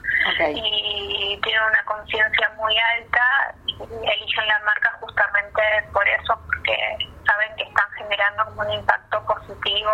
Y 0.54 1.38
tienen 1.42 1.62
una 1.62 1.84
conciencia 1.84 2.50
muy 2.56 2.76
alta 2.76 3.54
y 3.66 3.72
eligen 3.72 4.48
la 4.48 4.58
marca 4.60 4.90
justamente 5.00 5.62
por 5.92 6.08
eso, 6.08 6.38
porque 6.46 6.74
saben 7.26 7.54
que 7.56 7.62
están 7.62 7.90
generando 7.96 8.44
un 8.56 8.70
impacto 8.72 9.24
positivo 9.24 9.92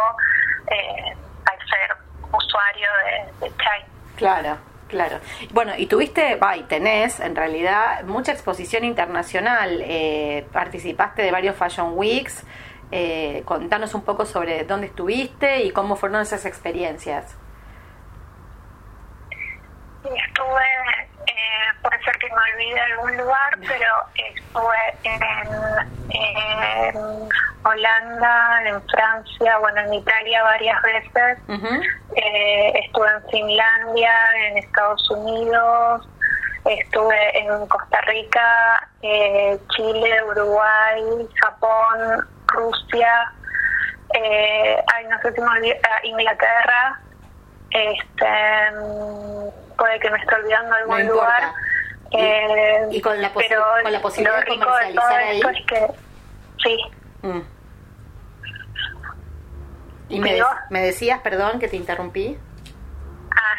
eh, 0.68 1.16
al 1.44 1.58
ser 1.68 1.96
usuario 2.32 2.88
de, 3.04 3.46
de 3.46 3.56
Chai. 3.56 3.84
Claro. 4.16 4.58
Claro. 4.88 5.20
Bueno, 5.52 5.72
y 5.74 5.86
tuviste, 5.86 6.36
va, 6.36 6.54
y 6.54 6.64
tenés 6.64 7.18
en 7.18 7.34
realidad 7.34 8.04
mucha 8.04 8.30
exposición 8.30 8.84
internacional. 8.84 9.80
Eh, 9.80 10.46
participaste 10.52 11.22
de 11.22 11.30
varios 11.30 11.56
Fashion 11.56 11.96
Weeks. 11.96 12.44
Eh, 12.94 13.42
contanos 13.46 13.94
un 13.94 14.02
poco 14.02 14.26
sobre 14.26 14.64
dónde 14.64 14.88
estuviste 14.88 15.62
y 15.62 15.70
cómo 15.70 15.96
fueron 15.96 16.20
esas 16.20 16.44
experiencias. 16.44 17.34
Estuve, 20.04 20.66
eh, 21.26 21.72
puede 21.80 22.02
ser 22.04 22.18
que 22.18 22.28
me 22.28 22.34
olvide 22.52 22.78
algún 22.80 23.16
lugar, 23.16 23.58
pero 23.60 24.04
estuve 24.14 24.76
en, 25.04 25.16
Holanda, 27.64 28.62
en 28.66 28.82
Francia, 28.88 29.56
bueno, 29.58 29.80
en 29.80 29.94
Italia 29.94 30.42
varias 30.42 30.82
veces. 30.82 31.38
eh, 32.16 32.72
estuve 32.84 33.08
en 33.08 33.22
Finlandia, 33.30 34.12
en 34.48 34.58
Estados 34.58 35.10
Unidos, 35.12 36.06
estuve 36.66 37.38
en 37.38 37.66
Costa 37.68 38.02
Rica, 38.02 38.86
eh, 39.00 39.58
Chile, 39.70 40.22
Uruguay, 40.24 41.26
Japón, 41.40 42.28
Rusia, 42.52 43.32
eh, 44.14 44.76
ay, 44.94 45.06
no 45.06 45.20
sé 45.22 45.32
si 45.32 45.40
me 45.40 45.48
olvidé, 45.48 45.80
Inglaterra, 46.04 47.00
este, 47.70 48.70
mm, 48.72 49.76
puede 49.76 50.00
que 50.00 50.10
me 50.10 50.18
esté 50.18 50.34
olvidando 50.34 50.74
algún 50.74 51.06
lugar. 51.06 51.52
Eh, 52.10 52.88
y, 52.90 53.00
con, 53.00 53.20
la 53.22 53.32
pero 53.32 53.64
con 53.82 53.92
la 53.92 54.02
posibilidad 54.02 54.40
de 54.40 54.46
comercializar 54.46 55.14
ahí. 55.14 55.40
Es 55.40 55.66
que, 55.66 55.86
sí. 56.62 56.78
Mm. 57.22 57.40
Y 60.10 60.20
me, 60.20 60.42
me, 60.68 60.82
decías, 60.82 61.20
perdón, 61.20 61.58
que 61.58 61.68
te 61.68 61.76
interrumpí. 61.76 62.38
Ah, 63.30 63.54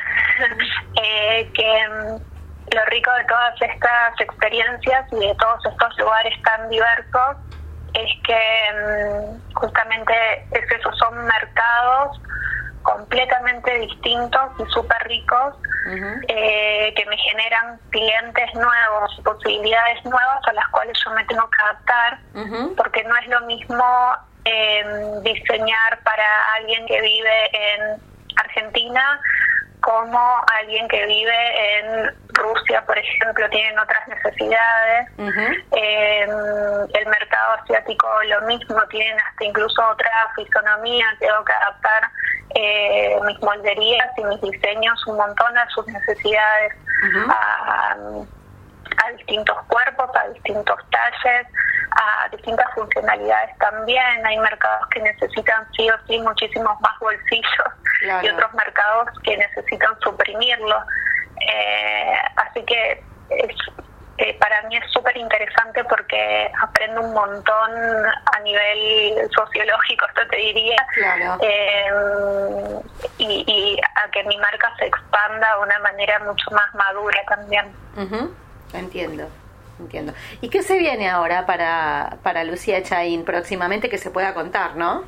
eh, 1.02 1.40
eh, 1.42 1.52
que 1.52 1.88
mm, 1.88 2.76
lo 2.76 2.86
rico 2.86 3.12
de 3.12 3.24
todas 3.26 3.60
estas 3.60 4.22
experiencias 4.22 5.12
y 5.12 5.20
de 5.20 5.36
todos 5.36 5.66
estos 5.66 5.98
lugares 5.98 6.34
tan 6.44 6.70
diversos 6.70 7.38
es 8.04 8.24
que 8.24 8.40
mm, 8.74 9.54
justamente 9.56 10.14
es 10.52 10.72
eso, 10.72 10.92
son 10.94 11.26
mercados 11.26 12.22
completamente 12.84 13.80
distintos 13.80 14.52
y 14.60 14.72
súper 14.72 15.08
ricos 15.08 15.56
eh, 16.28 16.94
que 16.96 17.06
me 17.06 17.18
generan 17.18 17.80
clientes 17.90 18.54
nuevos, 18.56 19.20
posibilidades 19.24 20.04
nuevas 20.06 20.40
a 20.48 20.54
las 20.54 20.68
cuales 20.70 20.98
yo 21.04 21.12
me 21.12 21.26
tengo 21.26 21.50
que 21.50 21.62
adaptar, 21.62 22.20
porque 22.78 23.04
no 23.04 23.16
es 23.18 23.28
lo 23.28 23.42
mismo 23.42 23.86
eh, 24.46 24.84
diseñar 25.24 26.00
para 26.04 26.54
alguien 26.56 26.86
que 26.86 27.02
vive 27.02 27.50
en 27.54 28.02
Argentina 28.38 29.20
como 29.84 30.20
alguien 30.60 30.88
que 30.88 31.06
vive 31.06 31.80
en 31.80 32.16
Rusia, 32.30 32.84
por 32.86 32.98
ejemplo, 32.98 33.50
tienen 33.50 33.78
otras 33.78 34.08
necesidades. 34.08 35.10
Eh, 35.72 36.28
el 36.94 37.06
mercado 37.08 37.52
asiático 37.62 38.08
lo 38.28 38.42
mismo, 38.48 38.82
tienen 38.90 39.20
hasta 39.20 39.44
incluso 39.44 39.82
otra 39.90 40.10
fisonomía, 40.36 41.06
tengo 41.20 41.44
que 41.44 41.54
adaptar 41.54 42.10
eh, 42.56 43.20
mis 43.26 43.40
molderías 43.42 44.08
y 44.18 44.24
mis 44.24 44.42
diseños 44.42 45.06
un 45.08 45.18
montón 45.18 45.58
a 45.58 45.68
sus 45.70 45.86
necesidades, 45.88 46.74
a, 47.30 47.96
a 48.98 49.12
distintos 49.12 49.58
cuerpos, 49.68 50.10
a 50.16 50.28
distintos 50.30 50.80
talles, 50.90 51.48
a 51.92 52.30
distintas 52.30 52.68
funcionalidades 52.74 53.58
también. 53.58 54.26
Hay 54.26 54.38
mercados 54.38 54.88
que 54.90 55.02
necesitan 55.02 55.66
sí 55.76 55.90
o 55.90 55.96
sí 56.08 56.20
muchísimos 56.20 56.80
más 56.82 57.00
bolsillos 57.00 58.24
y 58.24 58.30
otros 58.30 58.54
mercados 58.54 59.10
que 59.24 59.38
necesitan 59.38 59.98
suprimirlo. 60.02 60.78
Eh, 61.40 62.14
así 62.36 62.64
que 62.64 63.04
eh, 64.18 64.38
para 64.40 64.62
mí 64.64 64.78
es 64.78 64.92
súper 64.92 65.18
interesante 65.18 65.84
porque 65.86 66.52
aprendo 66.62 67.02
un 67.02 67.14
montón 67.14 67.72
a 68.36 68.40
nivel 68.42 69.30
sociológico, 69.36 70.06
esto 70.08 70.22
te 70.30 70.38
diría, 70.38 70.88
eh, 71.42 71.90
y, 73.18 73.80
a 73.96 74.12
que 74.12 74.24
mi 74.26 74.38
marca 74.38 74.72
se 74.78 74.86
expanda 74.86 75.56
de 75.56 75.64
una 75.64 75.80
manera 75.80 76.20
mucho 76.20 76.52
más 76.52 76.74
madura 76.76 77.20
también. 77.28 77.74
Entiendo. 78.74 79.28
Entiendo. 79.80 80.14
¿Y 80.42 80.50
qué 80.50 80.62
se 80.62 80.78
viene 80.78 81.10
ahora 81.10 81.46
para, 81.46 82.18
para 82.24 82.44
Lucía 82.44 82.84
Chaín 82.84 83.26
próximamente 83.26 83.90
que 83.90 83.98
se 83.98 84.12
pueda 84.12 84.34
contar, 84.34 84.76
no? 84.76 85.04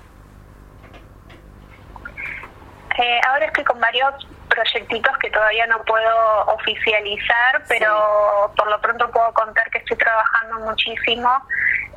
Eh, 2.97 3.19
ahora 3.27 3.45
estoy 3.45 3.63
con 3.63 3.79
varios 3.79 4.27
proyectitos 4.49 5.17
que 5.17 5.29
todavía 5.29 5.67
no 5.67 5.83
puedo 5.83 6.45
oficializar, 6.47 7.63
pero 7.67 8.53
por 8.55 8.69
lo 8.69 8.79
pronto 8.81 9.09
puedo 9.11 9.33
contar 9.33 9.69
que 9.69 9.79
estoy 9.79 9.97
trabajando 9.97 10.59
muchísimo 10.59 11.29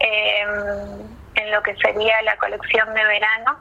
em, 0.01 1.18
en 1.39 1.51
lo 1.51 1.63
que 1.63 1.75
sería 1.77 2.21
la 2.23 2.37
colección 2.37 2.93
de 2.95 3.05
verano. 3.05 3.59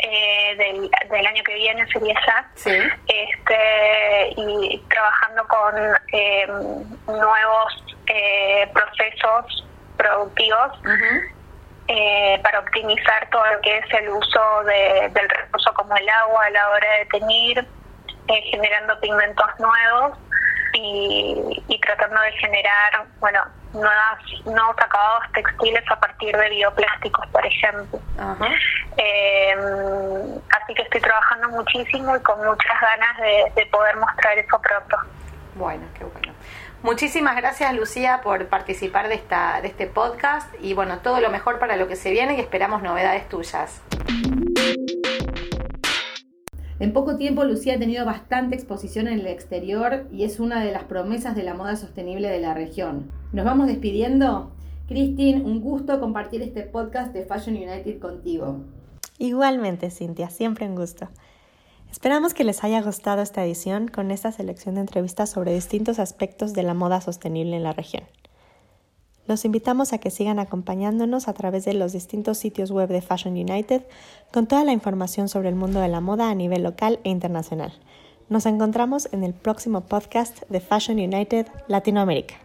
Eh, 0.00 0.88
del, 1.10 1.26
año 1.26 1.42
que 1.42 1.54
viene 1.54 1.86
sería 1.90 2.14
ya. 2.26 2.50
Este 3.06 4.34
y 4.36 4.82
trabajando 4.90 5.46
con 5.48 5.74
em, 6.12 6.84
nuevos 7.06 7.84
eh, 8.06 8.70
procesos 8.72 9.66
productivos 9.96 10.72
eh, 11.88 12.38
para 12.42 12.60
optimizar 12.60 13.28
todo 13.30 13.44
lo 13.50 13.60
que 13.62 13.78
es 13.78 13.94
el 13.94 14.10
uso 14.10 14.64
del 14.64 15.28
recurso 15.28 15.72
como 15.72 15.96
el 15.96 16.08
agua 16.08 16.44
a 16.44 16.50
la 16.50 16.70
hora 16.70 16.92
de 16.98 17.06
teñir, 17.06 17.58
eh, 17.58 18.42
generando 18.50 19.00
pigmentos 19.00 19.46
nuevos 19.58 20.18
y, 20.74 21.80
tratando 21.80 22.20
de 22.20 22.32
generar, 22.32 23.06
bueno, 23.20 23.40
nuevas, 23.72 24.18
nuevos 24.44 24.76
acabados 24.78 25.24
textiles 25.34 25.84
a 25.90 26.00
partir 26.00 26.36
de 26.36 26.50
bioplásticos, 26.50 27.26
por 27.28 27.44
ejemplo. 27.44 28.00
Em, 28.96 30.40
así 30.50 30.74
que 30.74 30.82
estoy 30.82 31.00
trabajando 31.00 31.48
muchísimo 31.50 32.16
y 32.16 32.20
con 32.20 32.38
muchas 32.38 32.80
ganas 32.80 33.16
de, 33.18 33.52
de 33.54 33.66
poder 33.66 33.96
mostrar 33.96 34.38
eso 34.38 34.60
pronto. 34.60 34.96
Bueno, 35.54 35.84
qué 35.96 36.04
bueno. 36.04 36.32
Muchísimas 36.82 37.36
gracias 37.36 37.74
Lucía 37.74 38.20
por 38.22 38.46
participar 38.46 39.08
de, 39.08 39.16
esta, 39.16 39.60
de 39.60 39.68
este 39.68 39.88
podcast 39.88 40.48
y 40.60 40.74
bueno, 40.74 40.98
todo 41.00 41.20
lo 41.20 41.28
mejor 41.28 41.58
para 41.58 41.76
lo 41.76 41.88
que 41.88 41.96
se 41.96 42.12
viene 42.12 42.34
y 42.34 42.40
esperamos 42.40 42.82
novedades 42.82 43.28
tuyas. 43.28 43.82
En 46.80 46.92
poco 46.92 47.16
tiempo 47.16 47.42
Lucía 47.42 47.74
ha 47.74 47.78
tenido 47.78 48.04
bastante 48.04 48.54
exposición 48.54 49.08
en 49.08 49.18
el 49.18 49.26
exterior 49.26 50.06
y 50.12 50.22
es 50.22 50.38
una 50.38 50.62
de 50.62 50.70
las 50.70 50.84
promesas 50.84 51.34
de 51.34 51.42
la 51.42 51.54
moda 51.54 51.74
sostenible 51.74 52.28
de 52.28 52.38
la 52.38 52.54
región. 52.54 53.10
Nos 53.32 53.44
vamos 53.44 53.66
despidiendo. 53.66 54.52
Christine, 54.86 55.42
un 55.42 55.60
gusto 55.60 55.98
compartir 55.98 56.40
este 56.40 56.62
podcast 56.62 57.12
de 57.12 57.24
Fashion 57.24 57.56
United 57.56 57.98
contigo. 57.98 58.60
Igualmente, 59.18 59.90
Cintia, 59.90 60.30
siempre 60.30 60.68
un 60.68 60.76
gusto. 60.76 61.08
Esperamos 61.90 62.32
que 62.32 62.44
les 62.44 62.62
haya 62.62 62.80
gustado 62.80 63.22
esta 63.22 63.44
edición 63.44 63.88
con 63.88 64.12
esta 64.12 64.30
selección 64.30 64.76
de 64.76 64.82
entrevistas 64.82 65.30
sobre 65.30 65.54
distintos 65.54 65.98
aspectos 65.98 66.52
de 66.52 66.62
la 66.62 66.74
moda 66.74 67.00
sostenible 67.00 67.56
en 67.56 67.64
la 67.64 67.72
región. 67.72 68.04
Los 69.28 69.44
invitamos 69.44 69.92
a 69.92 69.98
que 69.98 70.10
sigan 70.10 70.38
acompañándonos 70.38 71.28
a 71.28 71.34
través 71.34 71.66
de 71.66 71.74
los 71.74 71.92
distintos 71.92 72.38
sitios 72.38 72.70
web 72.70 72.88
de 72.88 73.02
Fashion 73.02 73.34
United 73.34 73.82
con 74.32 74.46
toda 74.46 74.64
la 74.64 74.72
información 74.72 75.28
sobre 75.28 75.50
el 75.50 75.54
mundo 75.54 75.80
de 75.80 75.88
la 75.88 76.00
moda 76.00 76.30
a 76.30 76.34
nivel 76.34 76.62
local 76.62 76.98
e 77.04 77.10
internacional. 77.10 77.74
Nos 78.30 78.46
encontramos 78.46 79.06
en 79.12 79.24
el 79.24 79.34
próximo 79.34 79.82
podcast 79.82 80.42
de 80.48 80.60
Fashion 80.60 80.98
United 80.98 81.46
Latinoamérica. 81.68 82.36